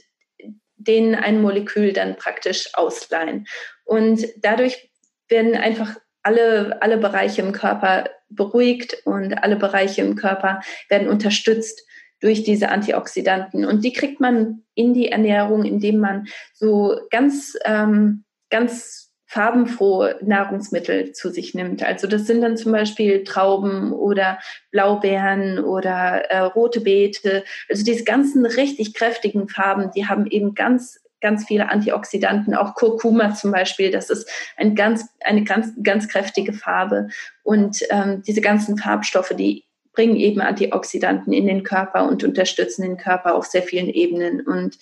[0.77, 3.47] denen ein Molekül dann praktisch ausleihen.
[3.85, 4.91] Und dadurch
[5.29, 11.85] werden einfach alle, alle Bereiche im Körper beruhigt und alle Bereiche im Körper werden unterstützt
[12.21, 13.65] durch diese Antioxidanten.
[13.65, 21.13] Und die kriegt man in die Ernährung, indem man so ganz, ähm, ganz farbenfrohe Nahrungsmittel
[21.13, 21.85] zu sich nimmt.
[21.85, 24.41] Also das sind dann zum Beispiel Trauben oder
[24.73, 27.45] Blaubeeren oder äh, rote Beete.
[27.69, 33.35] Also diese ganzen richtig kräftigen Farben, die haben eben ganz ganz viele Antioxidanten, auch Kurkuma
[33.35, 37.09] zum Beispiel, das ist ein ganz, eine ganz, ganz kräftige Farbe.
[37.43, 42.97] Und ähm, diese ganzen Farbstoffe, die bringen eben Antioxidanten in den Körper und unterstützen den
[42.97, 44.41] Körper auf sehr vielen Ebenen.
[44.41, 44.79] Und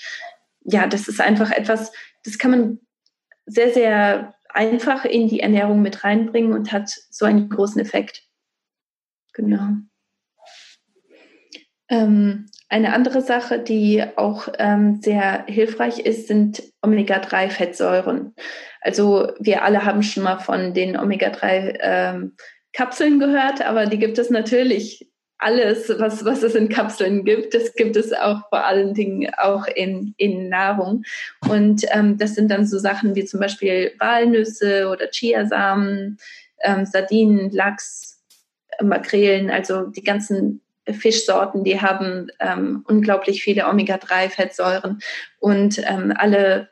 [0.64, 1.92] ja, das ist einfach etwas,
[2.24, 2.78] das kann man
[3.46, 8.24] sehr, sehr einfach in die Ernährung mit reinbringen und hat so einen großen Effekt.
[9.32, 9.76] Genau.
[11.88, 18.34] Ähm, eine andere Sache, die auch ähm, sehr hilfreich ist, sind Omega-3-Fettsäuren.
[18.80, 24.30] Also wir alle haben schon mal von den Omega-3-Kapseln ähm, gehört, aber die gibt es
[24.30, 29.32] natürlich alles, was, was es in Kapseln gibt, das gibt es auch vor allen Dingen
[29.38, 31.04] auch in, in Nahrung.
[31.48, 36.18] Und ähm, das sind dann so Sachen wie zum Beispiel Walnüsse oder Chiasamen,
[36.62, 38.20] ähm, Sardinen, Lachs,
[38.82, 40.60] Makrelen, also die ganzen
[40.92, 45.00] Fischsorten, die haben ähm, unglaublich viele Omega-3-Fettsäuren
[45.38, 46.68] und ähm, alle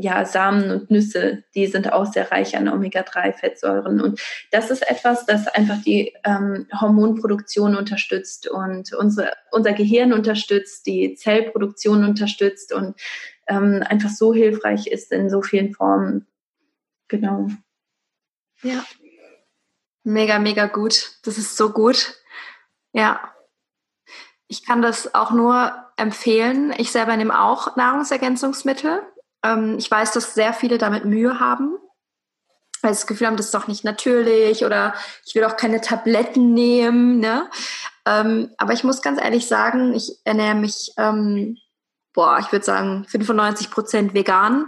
[0.00, 4.00] ja, Samen und Nüsse, die sind auch sehr reich an Omega-3-Fettsäuren.
[4.00, 4.20] Und
[4.52, 11.16] das ist etwas, das einfach die ähm, Hormonproduktion unterstützt und unsere, unser Gehirn unterstützt, die
[11.16, 12.94] Zellproduktion unterstützt und
[13.48, 16.28] ähm, einfach so hilfreich ist in so vielen Formen.
[17.08, 17.48] Genau.
[18.62, 18.84] Ja.
[20.04, 21.18] Mega, mega gut.
[21.24, 22.14] Das ist so gut.
[22.92, 23.34] Ja.
[24.48, 26.72] Ich kann das auch nur empfehlen.
[26.78, 29.02] Ich selber nehme auch Nahrungsergänzungsmittel.
[29.44, 31.76] Ähm, ich weiß, dass sehr viele damit Mühe haben,
[32.82, 34.94] weil sie das Gefühl haben, das ist doch nicht natürlich oder
[35.26, 37.20] ich will auch keine Tabletten nehmen.
[37.20, 37.48] Ne?
[38.06, 41.58] Ähm, aber ich muss ganz ehrlich sagen, ich ernähre mich, ähm,
[42.14, 44.66] boah, ich würde sagen 95 Prozent vegan.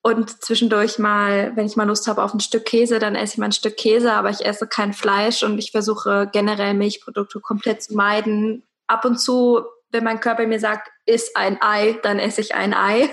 [0.00, 3.38] Und zwischendurch mal, wenn ich mal Lust habe auf ein Stück Käse, dann esse ich
[3.38, 7.82] mal ein Stück Käse, aber ich esse kein Fleisch und ich versuche generell Milchprodukte komplett
[7.82, 12.40] zu meiden ab und zu, wenn mein Körper mir sagt, iss ein Ei, dann esse
[12.40, 13.08] ich ein Ei.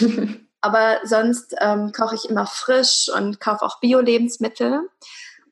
[0.60, 4.88] Aber sonst ähm, koche ich immer frisch und kaufe auch Bio-Lebensmittel.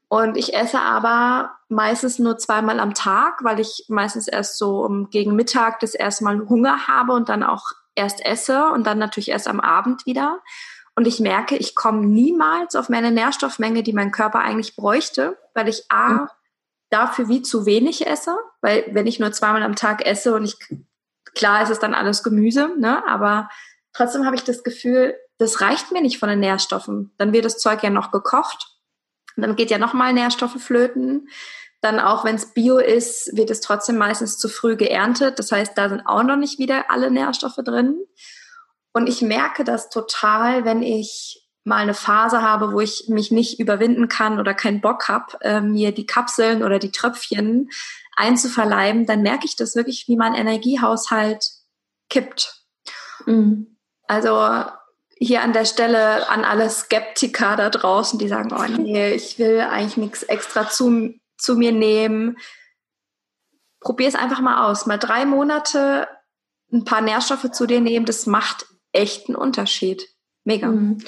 [0.09, 5.11] Und ich esse aber meistens nur zweimal am Tag, weil ich meistens erst so um,
[5.11, 9.31] gegen Mittag das erste Mal Hunger habe und dann auch erst esse und dann natürlich
[9.31, 10.41] erst am Abend wieder.
[10.95, 15.69] Und ich merke, ich komme niemals auf meine Nährstoffmenge, die mein Körper eigentlich bräuchte, weil
[15.69, 16.29] ich A, mhm
[16.91, 20.57] dafür wie zu wenig esse, weil wenn ich nur zweimal am Tag esse und ich,
[21.35, 23.49] klar ist es dann alles Gemüse, ne, aber
[23.93, 27.13] trotzdem habe ich das Gefühl, das reicht mir nicht von den Nährstoffen.
[27.19, 28.79] Dann wird das Zeug ja noch gekocht,
[29.39, 31.29] und dann geht ja nochmal Nährstoffe flöten.
[31.81, 35.39] Dann auch wenn es Bio ist, wird es trotzdem meistens zu früh geerntet.
[35.39, 38.01] Das heißt, da sind auch noch nicht wieder alle Nährstoffe drin.
[38.93, 43.61] Und ich merke das total, wenn ich mal eine Phase habe, wo ich mich nicht
[43.61, 47.71] überwinden kann oder keinen Bock habe, äh, mir die Kapseln oder die Tröpfchen
[48.17, 51.47] einzuverleiben, dann merke ich das wirklich, wie mein Energiehaushalt
[52.11, 52.65] kippt.
[53.27, 53.77] Mhm.
[54.09, 54.65] Also
[55.19, 59.61] hier an der Stelle an alle Skeptiker da draußen, die sagen, oh nee, ich will
[59.61, 62.39] eigentlich nichts extra zu, zu mir nehmen.
[63.81, 64.87] Probier es einfach mal aus.
[64.87, 66.09] Mal drei Monate
[66.73, 70.09] ein paar Nährstoffe zu dir nehmen, das macht echt einen Unterschied.
[70.45, 70.69] Mega.
[70.69, 70.99] Mhm.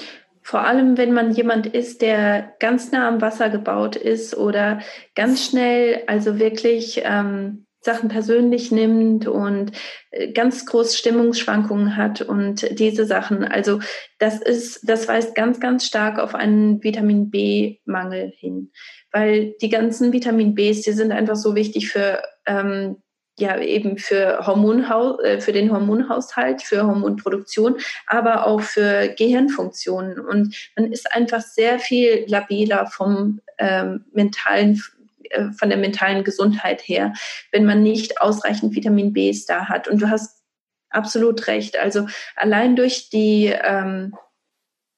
[0.42, 4.81] Vor allem, wenn man jemand ist, der ganz nah am Wasser gebaut ist oder
[5.14, 9.72] ganz schnell, also wirklich ähm, Sachen persönlich nimmt und
[10.11, 13.44] äh, ganz groß Stimmungsschwankungen hat und diese Sachen.
[13.44, 13.81] Also
[14.18, 18.70] das ist, das weist ganz, ganz stark auf einen Vitamin B-Mangel hin,
[19.12, 22.96] weil die ganzen Vitamin Bs, die sind einfach so wichtig für ähm,
[23.40, 27.76] ja eben für Hormonhaus, äh, für den Hormonhaushalt, für Hormonproduktion,
[28.07, 30.20] aber auch für Gehirnfunktionen.
[30.20, 34.83] Und man ist einfach sehr viel labiler vom ähm, mentalen
[35.31, 37.12] äh, von der mentalen Gesundheit her,
[37.53, 39.88] wenn man nicht ausreichend Vitamin B da hat.
[39.88, 40.42] Und du hast
[40.90, 41.79] absolut recht.
[41.79, 44.14] Also allein durch die ähm,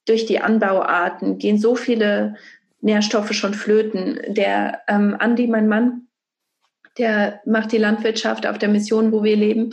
[0.06, 2.34] durch die Anbauarten gehen so viele
[2.80, 4.20] Nährstoffe schon flöten.
[4.26, 6.08] Der ähm, Andi, mein Mann,
[6.98, 9.72] Der macht die Landwirtschaft auf der Mission, wo wir leben.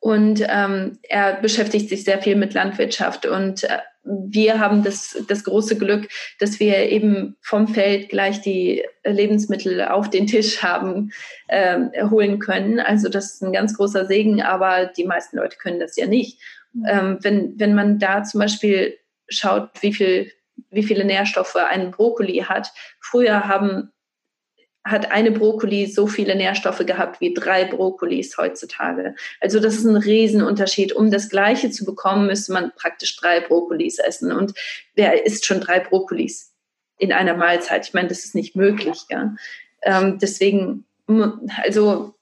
[0.00, 3.26] Und ähm, er beschäftigt sich sehr viel mit Landwirtschaft.
[3.26, 8.84] Und äh, wir haben das, das große Glück, dass wir eben vom Feld gleich die
[9.04, 11.10] Lebensmittel auf den Tisch haben
[11.48, 11.78] äh,
[12.10, 12.78] holen können.
[12.78, 16.40] Also das ist ein ganz großer Segen, aber die meisten Leute können das ja nicht.
[16.72, 16.86] Mhm.
[16.88, 18.96] Ähm, wenn, wenn man da zum Beispiel
[19.28, 20.30] schaut, wie viel
[20.70, 22.72] wie viele Nährstoffe ein Brokkoli hat.
[23.00, 23.90] Früher haben
[24.90, 29.14] hat eine Brokkoli so viele Nährstoffe gehabt wie drei Brokkolis heutzutage.
[29.40, 30.92] Also das ist ein Riesenunterschied.
[30.92, 34.32] Um das Gleiche zu bekommen, müsste man praktisch drei Brokkolis essen.
[34.32, 34.54] Und
[34.94, 36.54] wer isst schon drei Brokkolis
[36.98, 37.86] in einer Mahlzeit?
[37.86, 38.98] Ich meine, das ist nicht möglich.
[39.10, 39.34] Ja?
[39.82, 40.84] Ähm, deswegen,
[41.62, 42.14] also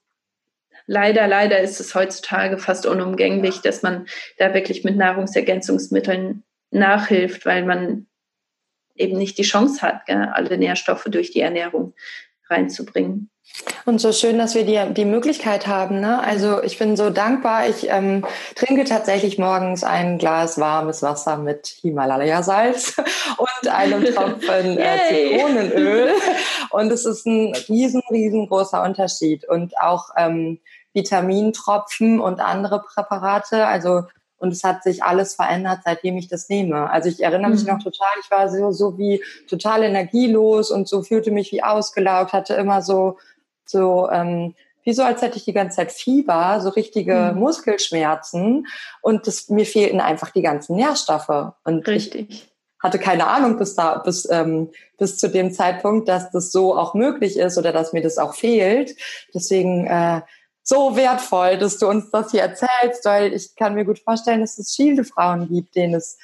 [0.85, 7.63] leider, leider ist es heutzutage fast unumgänglich, dass man da wirklich mit Nahrungsergänzungsmitteln nachhilft, weil
[7.63, 8.07] man
[8.95, 11.93] eben nicht die Chance hat, gell, alle Nährstoffe durch die Ernährung
[12.49, 13.29] reinzubringen.
[13.85, 15.99] Und so schön, dass wir die, die Möglichkeit haben.
[15.99, 16.21] Ne?
[16.21, 17.67] Also ich bin so dankbar.
[17.67, 22.97] Ich ähm, trinke tatsächlich morgens ein Glas warmes Wasser mit Himalaya-Salz
[23.37, 26.11] und einem Tropfen äh, Zitronenöl.
[26.71, 29.47] Und es ist ein riesen, riesengroßer Unterschied.
[29.47, 30.59] Und auch ähm,
[30.93, 33.65] Vitamintropfen und andere Präparate.
[33.65, 34.03] Also
[34.39, 36.89] und es hat sich alles verändert, seitdem ich das nehme.
[36.89, 37.73] Also ich erinnere mich mhm.
[37.73, 42.33] noch total, ich war so, so wie total energielos und so fühlte mich wie ausgelaugt,
[42.33, 43.17] hatte immer so,
[43.65, 47.39] so, ähm, wie so, als hätte ich die ganze Zeit Fieber, so richtige mhm.
[47.39, 48.67] Muskelschmerzen.
[49.01, 51.51] Und das, mir fehlten einfach die ganzen Nährstoffe.
[51.65, 52.49] Und Richtig.
[52.79, 56.93] hatte keine Ahnung bis da, bis, ähm, bis zu dem Zeitpunkt, dass das so auch
[56.93, 58.95] möglich ist oder dass mir das auch fehlt.
[59.33, 60.21] Deswegen, äh,
[60.67, 64.57] so wertvoll, dass du uns das hier erzählst, weil ich kann mir gut vorstellen, dass
[64.57, 66.17] es viele Frauen gibt, denen es,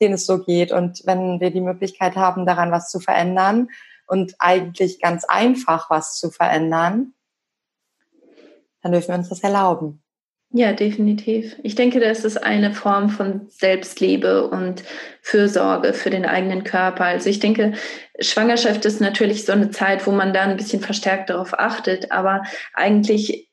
[0.00, 0.70] denen es so geht.
[0.70, 3.68] Und wenn wir die Möglichkeit haben, daran was zu verändern
[4.06, 7.14] und eigentlich ganz einfach was zu verändern,
[8.82, 10.02] dann dürfen wir uns das erlauben.
[10.50, 11.56] Ja, definitiv.
[11.62, 14.84] Ich denke, das ist eine Form von Selbstliebe und
[15.22, 17.04] Fürsorge für den eigenen Körper.
[17.04, 17.72] Also ich denke,
[18.20, 22.42] Schwangerschaft ist natürlich so eine Zeit, wo man da ein bisschen verstärkt darauf achtet, aber
[22.74, 23.45] eigentlich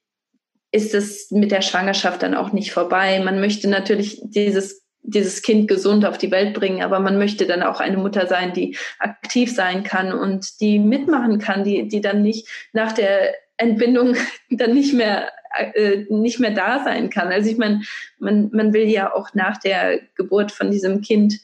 [0.73, 3.21] ist es mit der Schwangerschaft dann auch nicht vorbei.
[3.23, 7.62] Man möchte natürlich dieses dieses Kind gesund auf die Welt bringen, aber man möchte dann
[7.62, 12.21] auch eine Mutter sein, die aktiv sein kann und die mitmachen kann, die, die dann
[12.21, 14.15] nicht nach der Entbindung
[14.49, 15.29] dann nicht mehr
[15.75, 17.27] äh, nicht mehr da sein kann.
[17.27, 17.81] Also ich meine,
[18.17, 21.36] man, man will ja auch nach der Geburt von diesem Kind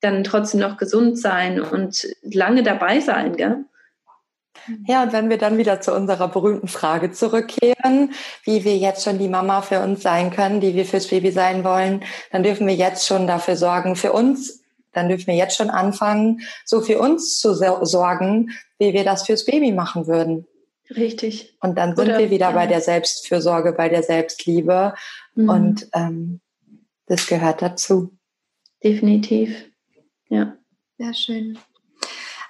[0.00, 3.64] dann trotzdem noch gesund sein und lange dabei sein, gell?
[4.86, 8.12] Ja, und wenn wir dann wieder zu unserer berühmten Frage zurückkehren,
[8.44, 11.64] wie wir jetzt schon die Mama für uns sein können, die wir fürs Baby sein
[11.64, 12.02] wollen,
[12.32, 16.40] dann dürfen wir jetzt schon dafür sorgen, für uns, dann dürfen wir jetzt schon anfangen,
[16.64, 20.46] so für uns zu sorgen, wie wir das fürs Baby machen würden.
[20.94, 21.56] Richtig.
[21.60, 22.52] Und dann sind Oder, wir wieder ja.
[22.52, 24.94] bei der Selbstfürsorge, bei der Selbstliebe.
[25.34, 25.48] Mhm.
[25.48, 26.40] Und ähm,
[27.06, 28.12] das gehört dazu.
[28.82, 29.64] Definitiv.
[30.28, 30.56] Ja.
[30.98, 31.58] Sehr schön.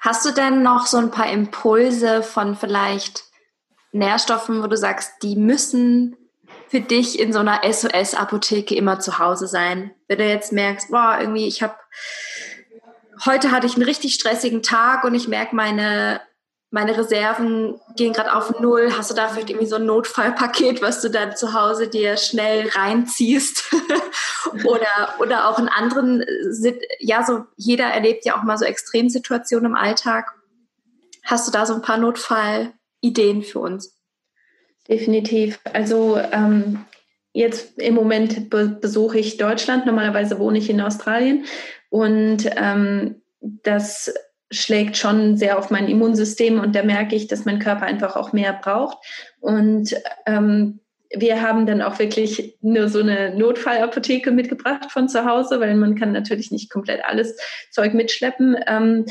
[0.06, 3.24] Hast du denn noch so ein paar Impulse von vielleicht
[3.90, 6.16] Nährstoffen, wo du sagst, die müssen
[6.68, 9.90] für dich in so einer SOS-Apotheke immer zu Hause sein?
[10.06, 11.74] Wenn du jetzt merkst, boah, irgendwie, ich habe
[13.24, 16.20] heute hatte ich einen richtig stressigen Tag und ich merke, meine
[16.70, 18.92] meine Reserven gehen gerade auf Null.
[18.96, 22.68] Hast du da vielleicht irgendwie so ein Notfallpaket, was du dann zu Hause dir schnell
[22.68, 23.72] reinziehst?
[24.64, 26.24] oder, oder auch in anderen,
[26.98, 30.32] ja, so jeder erlebt ja auch mal so Extremsituationen im Alltag.
[31.22, 33.96] Hast du da so ein paar Notfallideen für uns?
[34.88, 35.58] Definitiv.
[35.72, 36.84] Also ähm,
[37.32, 39.86] jetzt im Moment be besuche ich Deutschland.
[39.86, 41.44] Normalerweise wohne ich in Australien.
[41.90, 44.12] Und ähm, das
[44.50, 48.32] schlägt schon sehr auf mein Immunsystem und da merke ich, dass mein Körper einfach auch
[48.32, 48.98] mehr braucht.
[49.40, 49.94] Und
[50.26, 50.80] ähm,
[51.14, 55.94] wir haben dann auch wirklich nur so eine Notfallapotheke mitgebracht von zu Hause, weil man
[55.94, 57.36] kann natürlich nicht komplett alles
[57.70, 58.56] Zeug mitschleppen.
[58.66, 59.06] Ähm,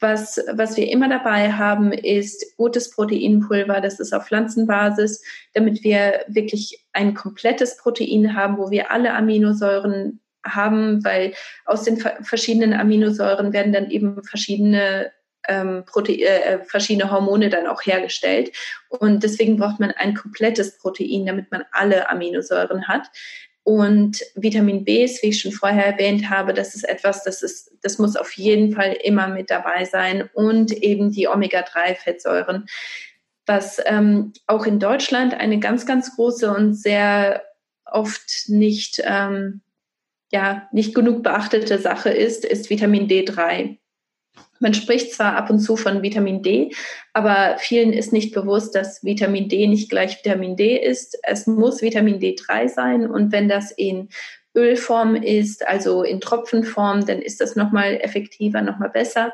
[0.00, 3.80] was, was wir immer dabei haben, ist gutes Proteinpulver.
[3.80, 5.22] Das ist auf Pflanzenbasis,
[5.52, 11.98] damit wir wirklich ein komplettes Protein haben, wo wir alle Aminosäuren haben, weil aus den
[11.98, 15.12] verschiedenen Aminosäuren werden dann eben verschiedene
[15.48, 18.52] ähm, Prote äh, äh, verschiedene Hormone dann auch hergestellt.
[18.88, 23.08] Und deswegen braucht man ein komplettes Protein, damit man alle Aminosäuren hat.
[23.62, 27.70] Und Vitamin B ist, wie ich schon vorher erwähnt habe, das ist etwas, das ist,
[27.82, 30.28] das muss auf jeden Fall immer mit dabei sein.
[30.32, 32.66] Und eben die Omega-3-Fettsäuren,
[33.46, 37.42] was ähm, auch in Deutschland eine ganz, ganz große und sehr
[37.84, 39.60] oft nicht ähm,
[40.30, 43.78] ja nicht genug beachtete Sache ist, ist Vitamin D3.
[44.60, 46.72] Man spricht zwar ab und zu von Vitamin D,
[47.14, 51.18] aber vielen ist nicht bewusst, dass Vitamin D nicht gleich Vitamin D ist.
[51.22, 54.10] Es muss Vitamin D3 sein und wenn das in
[54.54, 59.32] Ölform ist, also in Tropfenform, dann ist das nochmal effektiver, nochmal besser.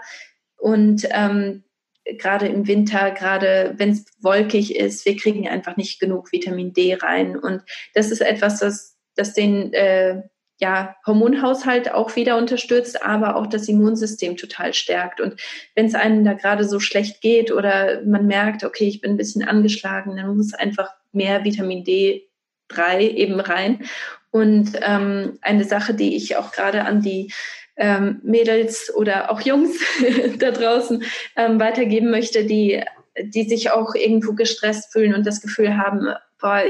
[0.59, 1.65] Und ähm,
[2.05, 6.95] gerade im Winter, gerade wenn es wolkig ist, wir kriegen einfach nicht genug Vitamin D
[6.95, 7.37] rein.
[7.37, 7.63] Und
[7.95, 10.23] das ist etwas, das, das den äh,
[10.59, 15.21] ja, Hormonhaushalt auch wieder unterstützt, aber auch das Immunsystem total stärkt.
[15.21, 15.41] Und
[15.75, 19.17] wenn es einem da gerade so schlecht geht oder man merkt, okay, ich bin ein
[19.19, 23.85] bisschen angeschlagen, dann muss einfach mehr Vitamin D3 eben rein.
[24.31, 27.33] Und ähm, eine Sache, die ich auch gerade an die
[27.77, 29.79] ähm, Mädels oder auch Jungs
[30.39, 31.05] da draußen
[31.37, 32.83] ähm, weitergeben möchte, die,
[33.19, 36.09] die sich auch irgendwo gestresst fühlen und das Gefühl haben,
[36.41, 36.63] boah,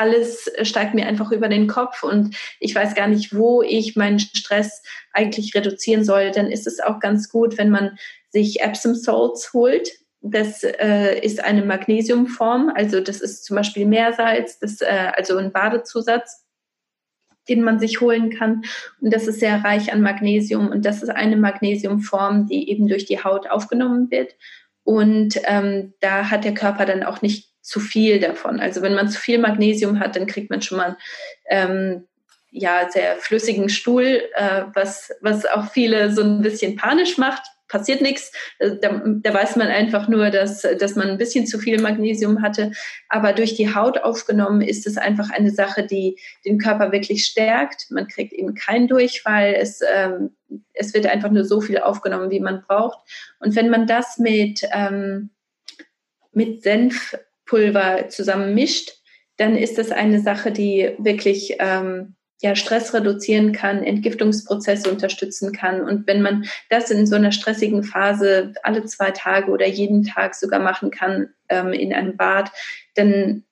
[0.00, 4.18] alles steigt mir einfach über den Kopf und ich weiß gar nicht, wo ich meinen
[4.18, 4.82] Stress
[5.12, 7.98] eigentlich reduzieren soll, dann ist es auch ganz gut, wenn man
[8.30, 9.90] sich Epsom Salts holt.
[10.22, 15.52] Das äh, ist eine Magnesiumform, also das ist zum Beispiel Meersalz, das, äh, also ein
[15.52, 16.46] Badezusatz,
[17.50, 18.62] den man sich holen kann.
[19.02, 23.04] Und das ist sehr reich an Magnesium und das ist eine Magnesiumform, die eben durch
[23.04, 24.34] die Haut aufgenommen wird.
[24.82, 28.58] Und ähm, da hat der Körper dann auch nicht zu viel davon.
[28.58, 30.96] Also wenn man zu viel Magnesium hat, dann kriegt man schon mal
[31.48, 32.08] ähm,
[32.50, 37.42] ja sehr flüssigen Stuhl, äh, was was auch viele so ein bisschen panisch macht.
[37.68, 38.32] Passiert nichts.
[38.58, 42.42] Äh, da, da weiß man einfach nur, dass, dass man ein bisschen zu viel Magnesium
[42.42, 42.72] hatte.
[43.08, 47.86] Aber durch die Haut aufgenommen ist es einfach eine Sache, die den Körper wirklich stärkt.
[47.90, 49.54] Man kriegt eben keinen Durchfall.
[49.54, 50.30] Es, ähm,
[50.72, 52.98] es wird einfach nur so viel aufgenommen, wie man braucht.
[53.38, 55.30] Und wenn man das mit, ähm,
[56.32, 57.16] mit Senf
[57.50, 58.92] Pulver zusammen mischt,
[59.36, 65.82] dann ist das eine Sache, die wirklich ähm, ja, Stress reduzieren kann, Entgiftungsprozesse unterstützen kann.
[65.82, 70.36] Und wenn man das in so einer stressigen Phase alle zwei Tage oder jeden Tag
[70.36, 72.52] sogar machen kann ähm, in einem Bad,
[72.94, 73.42] dann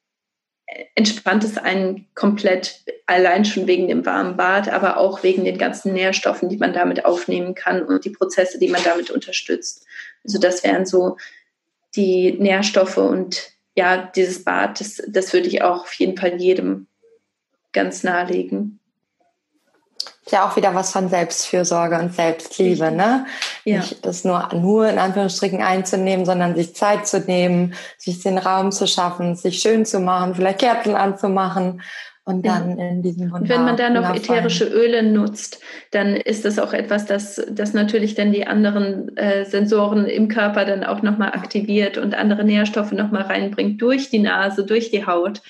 [0.94, 5.92] entspannt es einen komplett allein schon wegen dem warmen Bad, aber auch wegen den ganzen
[5.92, 9.86] Nährstoffen, die man damit aufnehmen kann und die Prozesse, die man damit unterstützt.
[10.24, 11.16] Also das wären so
[11.96, 16.88] die Nährstoffe und ja, dieses Bad, das, das würde ich auch auf jeden Fall jedem
[17.72, 18.80] ganz nahelegen.
[20.30, 23.26] Ja, auch wieder was von Selbstfürsorge und Selbstliebe, ne?
[23.64, 23.78] Ja.
[23.78, 28.72] Nicht das nur, nur in Anführungsstrichen einzunehmen, sondern sich Zeit zu nehmen, sich den Raum
[28.72, 31.80] zu schaffen, sich schön zu machen, vielleicht Kerzen anzumachen
[32.28, 32.88] und dann ja.
[32.90, 35.62] in diesem Wunder Wenn man da noch ätherische Öle nutzt,
[35.92, 40.66] dann ist das auch etwas, das, das natürlich dann die anderen äh, Sensoren im Körper
[40.66, 45.40] dann auch nochmal aktiviert und andere Nährstoffe nochmal reinbringt durch die Nase, durch die Haut.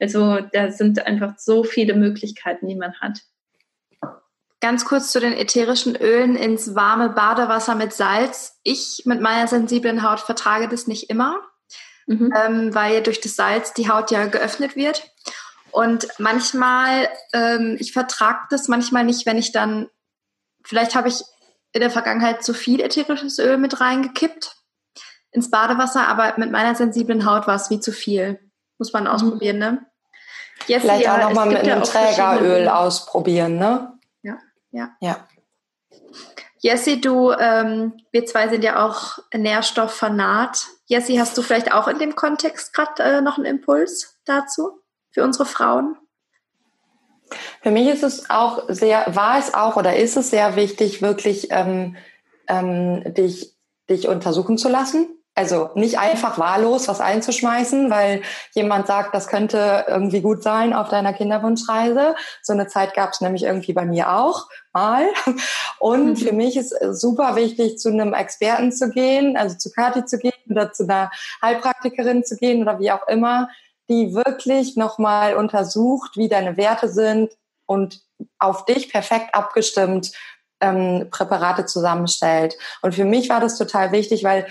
[0.00, 3.20] Also da sind einfach so viele Möglichkeiten, die man hat.
[4.62, 8.58] Ganz kurz zu den ätherischen Ölen ins warme Badewasser mit Salz.
[8.62, 11.38] Ich mit meiner sensiblen Haut vertrage das nicht immer,
[12.06, 12.32] mhm.
[12.34, 15.02] ähm, weil durch das Salz die Haut ja geöffnet wird.
[15.74, 19.88] Und manchmal, ähm, ich vertrage das manchmal nicht, wenn ich dann,
[20.62, 21.20] vielleicht habe ich
[21.72, 24.54] in der Vergangenheit zu viel ätherisches Öl mit reingekippt
[25.32, 28.38] ins Badewasser, aber mit meiner sensiblen Haut war es wie zu viel.
[28.78, 29.10] Muss man mhm.
[29.10, 29.84] ausprobieren, ne?
[30.68, 33.98] Jetzt vielleicht ja, auch nochmal mit einem Trägeröl ausprobieren, ne?
[34.22, 34.38] Ja,
[34.70, 34.90] ja.
[35.00, 35.28] Ja.
[36.58, 40.68] Jessie, du, ähm, wir zwei sind ja auch nährstofffanat.
[40.86, 44.83] Jessie, hast du vielleicht auch in dem Kontext gerade äh, noch einen Impuls dazu?
[45.14, 45.96] Für unsere Frauen?
[47.62, 51.48] Für mich ist es auch sehr, war es auch oder ist es sehr wichtig, wirklich
[51.50, 51.96] ähm,
[52.48, 53.54] ähm, dich,
[53.88, 55.08] dich untersuchen zu lassen.
[55.36, 58.22] Also nicht einfach wahllos was einzuschmeißen, weil
[58.54, 62.14] jemand sagt, das könnte irgendwie gut sein auf deiner Kinderwunschreise.
[62.40, 65.08] So eine Zeit gab es nämlich irgendwie bei mir auch mal.
[65.80, 66.16] Und mhm.
[66.16, 70.32] für mich ist super wichtig, zu einem Experten zu gehen, also zu Kathi zu gehen
[70.48, 71.10] oder zu einer
[71.42, 73.48] Heilpraktikerin zu gehen oder wie auch immer,
[73.88, 77.30] die wirklich nochmal untersucht, wie deine Werte sind
[77.66, 78.02] und
[78.38, 80.12] auf dich perfekt abgestimmt
[80.60, 82.56] ähm, Präparate zusammenstellt.
[82.82, 84.46] Und für mich war das total wichtig, weil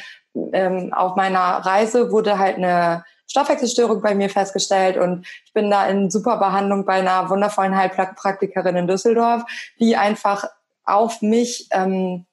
[0.53, 5.87] ähm, auf meiner Reise wurde halt eine Stoffwechselstörung bei mir festgestellt und ich bin da
[5.87, 9.43] in super Behandlung bei einer wundervollen Heilpraktikerin in Düsseldorf,
[9.79, 10.45] die einfach
[10.83, 12.25] auf mich ähm,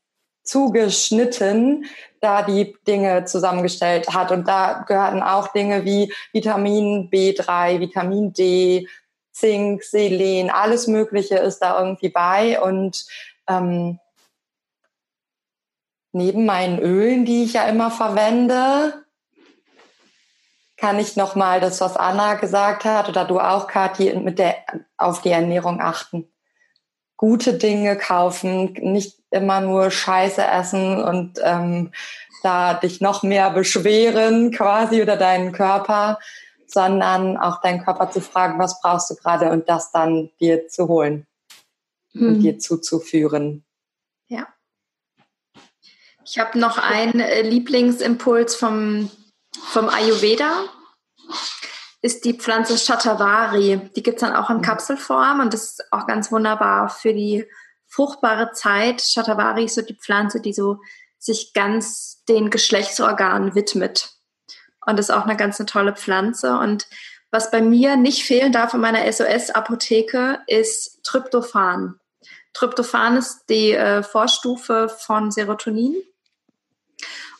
[0.43, 1.87] zugeschnitten
[2.21, 4.31] da die Dinge zusammengestellt hat.
[4.31, 8.87] Und da gehörten auch Dinge wie Vitamin B3, Vitamin D,
[9.33, 12.61] Zink, Selen, alles Mögliche ist da irgendwie bei.
[12.61, 13.07] Und
[13.49, 13.99] ähm,
[16.13, 19.05] neben meinen Ölen, die ich ja immer verwende,
[20.77, 24.57] kann ich nochmal das, was Anna gesagt hat oder du auch, Kathi, mit der,
[24.97, 26.31] auf die Ernährung achten
[27.21, 31.93] gute Dinge kaufen, nicht immer nur Scheiße essen und ähm,
[32.43, 36.19] da dich noch mehr beschweren quasi oder deinen Körper,
[36.67, 40.89] sondern auch deinen Körper zu fragen, was brauchst du gerade und das dann dir zu
[40.89, 41.27] holen
[42.13, 42.29] mhm.
[42.29, 43.65] und dir zuzuführen.
[44.29, 44.49] Ja.
[46.25, 49.11] Ich habe noch einen äh, Lieblingsimpuls vom,
[49.53, 50.65] vom Ayurveda.
[52.03, 53.91] Ist die Pflanze Shatavari.
[53.95, 54.63] Die gibt es dann auch in mhm.
[54.63, 57.47] Kapselform und das ist auch ganz wunderbar für die
[57.91, 59.03] fruchtbare Zeit.
[59.03, 60.79] Shatavari ist so die Pflanze, die so
[61.19, 64.11] sich ganz den Geschlechtsorganen widmet.
[64.87, 66.57] Und ist auch eine ganz eine tolle Pflanze.
[66.59, 66.87] Und
[67.31, 72.01] was bei mir nicht fehlen darf in meiner SOS-Apotheke ist Tryptophan.
[72.55, 75.95] Tryptophan ist die äh, Vorstufe von Serotonin.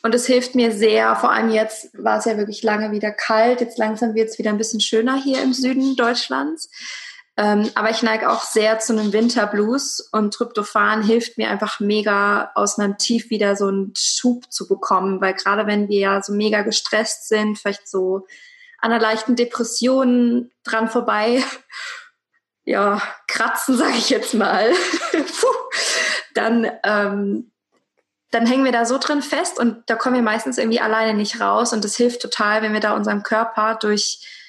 [0.03, 3.61] Und es hilft mir sehr, vor allem jetzt war es ja wirklich lange wieder kalt,
[3.61, 6.71] jetzt langsam wird es wieder ein bisschen schöner hier im Süden Deutschlands.
[7.41, 12.51] Ähm, aber ich neige auch sehr zu einem Winterblues und Tryptophan hilft mir einfach mega
[12.55, 16.35] aus meinem Tief wieder so einen Schub zu bekommen, weil gerade wenn wir ja so
[16.35, 18.27] mega gestresst sind, vielleicht so
[18.79, 21.43] an einer leichten Depression dran vorbei,
[22.65, 24.71] ja, kratzen, sage ich jetzt mal,
[26.35, 27.53] dann, ähm,
[28.33, 31.41] dann hängen wir da so drin fest und da kommen wir meistens irgendwie alleine nicht
[31.41, 34.40] raus und das hilft total, wenn wir da unserem Körper durch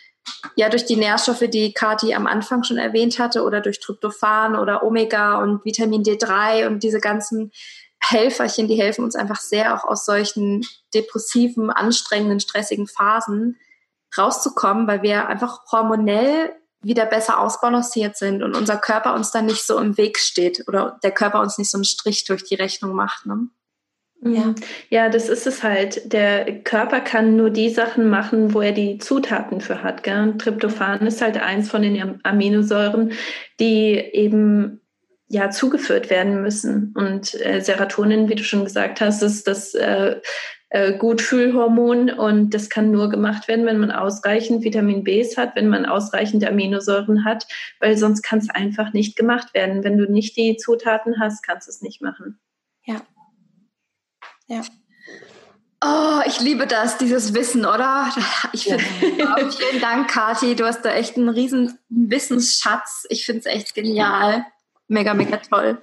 [0.56, 4.84] ja durch die Nährstoffe, die Kati am Anfang schon erwähnt hatte, oder durch Tryptophan oder
[4.84, 7.52] Omega und Vitamin D3 und diese ganzen
[8.04, 13.58] Helferchen, die helfen uns einfach sehr, auch aus solchen depressiven, anstrengenden, stressigen Phasen
[14.18, 19.66] rauszukommen, weil wir einfach hormonell wieder besser ausbalanciert sind und unser Körper uns dann nicht
[19.66, 22.94] so im Weg steht oder der Körper uns nicht so einen Strich durch die Rechnung
[22.94, 23.28] macht.
[23.28, 23.50] Ne?
[24.24, 24.46] Ja.
[24.46, 24.56] Mhm.
[24.90, 26.14] ja, das ist es halt.
[26.14, 30.04] Der Körper kann nur die Sachen machen, wo er die Zutaten für hat.
[30.04, 30.36] Gell?
[30.38, 33.14] Tryptophan ist halt eins von den Aminosäuren,
[33.60, 34.82] die eben
[35.28, 36.94] ja zugeführt werden müssen.
[36.96, 40.18] Und äh, Serotonin, wie du schon gesagt hast, ist das äh,
[40.70, 45.68] äh, Gutfühlhormon und das kann nur gemacht werden, wenn man ausreichend Vitamin Bs hat, wenn
[45.68, 47.48] man ausreichend Aminosäuren hat,
[47.80, 49.84] weil sonst kann es einfach nicht gemacht werden.
[49.84, 52.40] Wenn du nicht die Zutaten hast, kannst du es nicht machen.
[52.86, 53.02] Ja.
[54.52, 54.64] Ja.
[55.84, 58.14] Oh, ich liebe das, dieses Wissen, oder?
[58.54, 58.84] Ich finde,
[59.18, 59.36] ja.
[59.40, 60.56] oh, vielen Dank, Kathi.
[60.56, 63.06] Du hast da echt einen riesen Wissensschatz.
[63.10, 64.46] Ich finde es echt genial.
[64.90, 65.82] Mega, mega toll.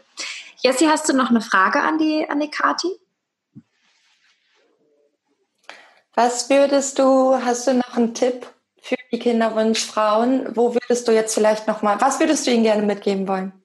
[0.63, 2.89] Jessie, hast du noch eine Frage an die, an die Kathi?
[6.15, 8.47] Was würdest du, hast du noch einen Tipp
[8.83, 10.55] für die Kinderwunschfrauen?
[10.55, 13.58] Wo würdest du jetzt vielleicht nochmal, was würdest du ihnen gerne mitgeben wollen?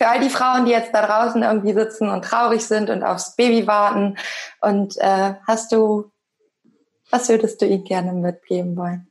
[0.00, 3.36] Für all die Frauen, die jetzt da draußen irgendwie sitzen und traurig sind und aufs
[3.36, 4.16] Baby warten.
[4.62, 6.10] Und äh, hast du,
[7.10, 9.08] was würdest du ihnen gerne mitgeben wollen?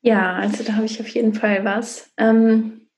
[0.00, 2.10] Ja, also da habe ich auf jeden Fall was.
[2.16, 2.88] Ähm,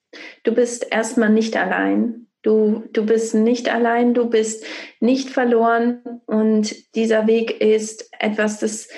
[0.42, 2.28] du bist erstmal nicht allein.
[2.40, 4.64] Du, du bist nicht allein, du bist
[4.98, 8.88] nicht verloren und dieser Weg ist etwas, das,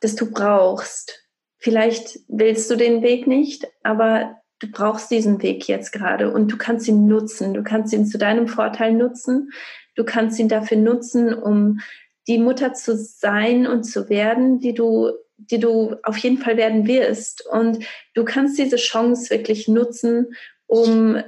[0.00, 1.26] das du brauchst.
[1.56, 6.56] Vielleicht willst du den Weg nicht, aber du brauchst diesen Weg jetzt gerade und du
[6.56, 7.54] kannst ihn nutzen.
[7.54, 9.50] Du kannst ihn zu deinem Vorteil nutzen.
[9.94, 11.80] Du kannst ihn dafür nutzen, um
[12.26, 16.86] die Mutter zu sein und zu werden, die du, die du auf jeden Fall werden
[16.86, 17.46] wirst.
[17.46, 17.84] Und
[18.14, 20.34] du kannst diese Chance wirklich nutzen,
[20.66, 21.22] um,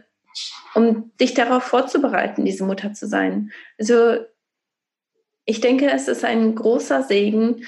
[0.74, 3.52] um dich darauf vorzubereiten, diese Mutter zu sein.
[3.78, 4.18] Also
[5.44, 7.64] ich denke, es ist ein großer Segen,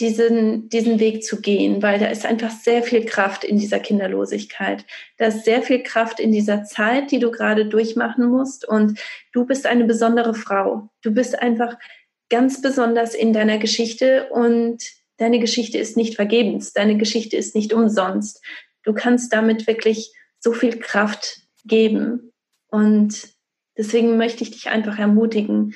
[0.00, 4.84] diesen, diesen Weg zu gehen, weil da ist einfach sehr viel Kraft in dieser Kinderlosigkeit.
[5.16, 8.68] Da ist sehr viel Kraft in dieser Zeit, die du gerade durchmachen musst.
[8.68, 9.00] Und
[9.32, 10.90] du bist eine besondere Frau.
[11.02, 11.78] Du bist einfach
[12.28, 14.82] ganz besonders in deiner Geschichte und
[15.16, 16.74] deine Geschichte ist nicht vergebens.
[16.74, 18.42] Deine Geschichte ist nicht umsonst.
[18.82, 22.32] Du kannst damit wirklich so viel Kraft geben.
[22.68, 23.28] Und
[23.78, 25.74] deswegen möchte ich dich einfach ermutigen,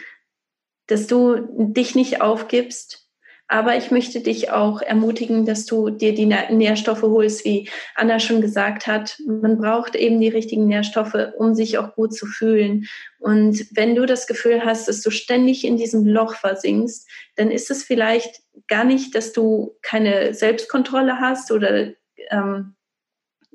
[0.89, 3.10] dass du dich nicht aufgibst,
[3.51, 8.41] aber ich möchte dich auch ermutigen, dass du dir die Nährstoffe holst, wie Anna schon
[8.41, 9.19] gesagt hat.
[9.27, 12.87] Man braucht eben die richtigen Nährstoffe, um sich auch gut zu fühlen.
[13.19, 17.73] Und wenn du das Gefühl hast, dass du ständig in diesem Loch versinkst, dann ist
[17.73, 21.89] es vielleicht gar nicht, dass du keine Selbstkontrolle hast oder
[22.31, 22.77] ähm,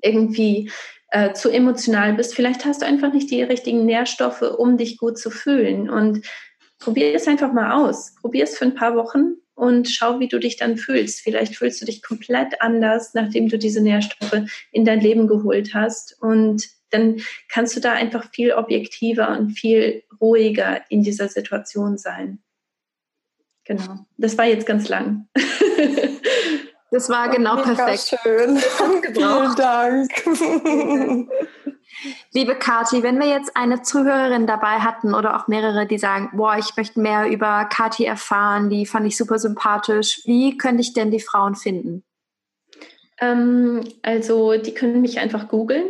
[0.01, 0.71] irgendwie
[1.11, 2.35] äh, zu emotional bist.
[2.35, 5.89] Vielleicht hast du einfach nicht die richtigen Nährstoffe, um dich gut zu fühlen.
[5.89, 6.25] Und
[6.79, 8.13] probier es einfach mal aus.
[8.19, 11.21] Probier es für ein paar Wochen und schau, wie du dich dann fühlst.
[11.21, 16.21] Vielleicht fühlst du dich komplett anders, nachdem du diese Nährstoffe in dein Leben geholt hast.
[16.21, 22.39] Und dann kannst du da einfach viel objektiver und viel ruhiger in dieser Situation sein.
[23.63, 24.05] Genau.
[24.17, 25.27] Das war jetzt ganz lang.
[26.91, 28.17] Das war genau perfekt.
[28.23, 28.57] Schön.
[29.13, 30.11] Vielen Dank.
[32.33, 36.57] Liebe Kati, wenn wir jetzt eine Zuhörerin dabei hatten oder auch mehrere, die sagen, boah,
[36.57, 41.11] ich möchte mehr über Kati erfahren, die fand ich super sympathisch, wie könnte ich denn
[41.11, 42.03] die Frauen finden?
[43.21, 45.85] Ähm, also die können mich einfach googeln,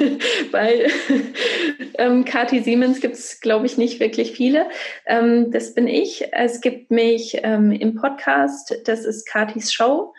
[0.52, 0.88] weil
[1.98, 4.68] ähm, Kati Siemens gibt es, glaube ich, nicht wirklich viele.
[5.06, 6.28] Ähm, das bin ich.
[6.32, 10.14] Es gibt mich ähm, im Podcast, das ist Katis Show.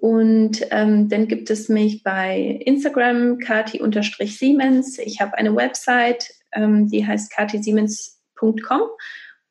[0.00, 4.98] Und ähm, dann gibt es mich bei Instagram, kati-siemens.
[4.98, 8.82] Ich habe eine Website, ähm, die heißt katisiemens.com.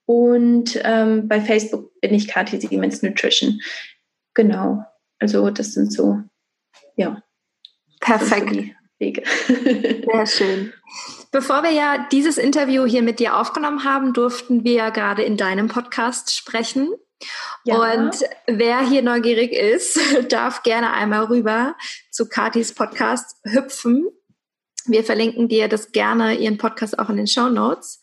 [0.10, 3.62] Und ähm, bei Facebook bin ich Kati Siemens Nutrition.
[4.34, 4.84] Genau.
[5.20, 6.24] Also das sind so,
[6.96, 7.22] ja.
[8.00, 8.74] Perfekt.
[8.98, 9.22] Wege.
[9.48, 10.74] Sehr schön.
[11.32, 15.38] Bevor wir ja dieses Interview hier mit dir aufgenommen haben, durften wir ja gerade in
[15.38, 16.90] deinem Podcast sprechen.
[17.64, 17.94] Ja.
[17.94, 20.00] Und wer hier neugierig ist,
[20.30, 21.76] darf gerne einmal rüber
[22.12, 24.08] zu Katis Podcast hüpfen.
[24.86, 28.02] Wir verlinken dir das gerne, ihren Podcast auch in den Show Notes.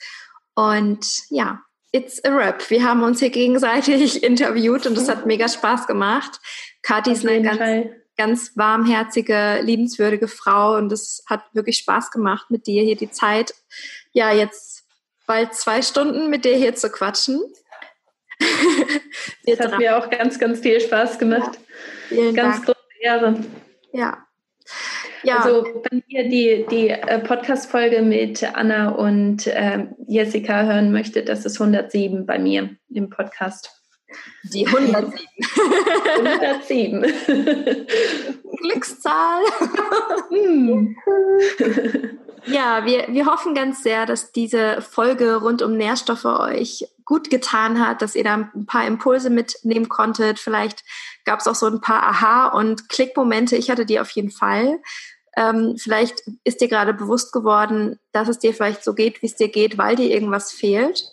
[0.54, 1.62] Und ja,
[1.92, 2.70] it's a wrap.
[2.70, 6.40] Wir haben uns hier gegenseitig interviewt und es hat mega Spaß gemacht.
[6.82, 12.66] Kathi ist eine ganz, ganz warmherzige, liebenswürdige Frau und es hat wirklich Spaß gemacht, mit
[12.66, 13.54] dir hier die Zeit,
[14.12, 14.84] ja, jetzt
[15.26, 17.42] bald zwei Stunden mit dir hier zu quatschen.
[19.46, 21.58] das hat mir auch ganz, ganz viel Spaß gemacht.
[22.10, 22.66] Ja, ganz Dank.
[22.66, 23.44] große Ehre.
[23.92, 24.26] Ja.
[25.22, 25.38] Ja.
[25.38, 31.44] Also wenn ihr die, die äh, Podcast-Folge mit Anna und äh, Jessica hören möchtet, das
[31.44, 33.70] ist 107 bei mir im Podcast.
[34.52, 35.18] Die 107.
[36.18, 37.02] 107.
[38.62, 39.42] Glückszahl.
[40.30, 40.96] hm.
[42.46, 47.80] Ja, wir, wir hoffen ganz sehr, dass diese Folge rund um Nährstoffe euch gut getan
[47.80, 50.38] hat, dass ihr da ein paar Impulse mitnehmen konntet.
[50.38, 50.84] Vielleicht
[51.24, 53.56] gab es auch so ein paar Aha- und Klickmomente.
[53.56, 54.80] Ich hatte die auf jeden Fall.
[55.36, 59.36] Ähm, vielleicht ist dir gerade bewusst geworden, dass es dir vielleicht so geht, wie es
[59.36, 61.04] dir geht, weil dir irgendwas fehlt.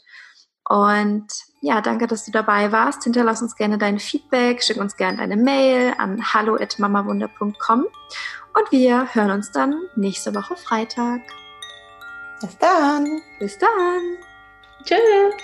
[0.68, 1.28] Und
[1.62, 3.04] ja, danke, dass du dabei warst.
[3.04, 7.86] Hinterlass uns gerne dein Feedback, schick uns gerne deine Mail an hallo@mamawunder.com
[8.56, 11.22] und wir hören uns dann nächste Woche Freitag.
[12.42, 13.22] Bis dann.
[13.40, 14.18] Bis dann.
[14.84, 15.36] Tschüss.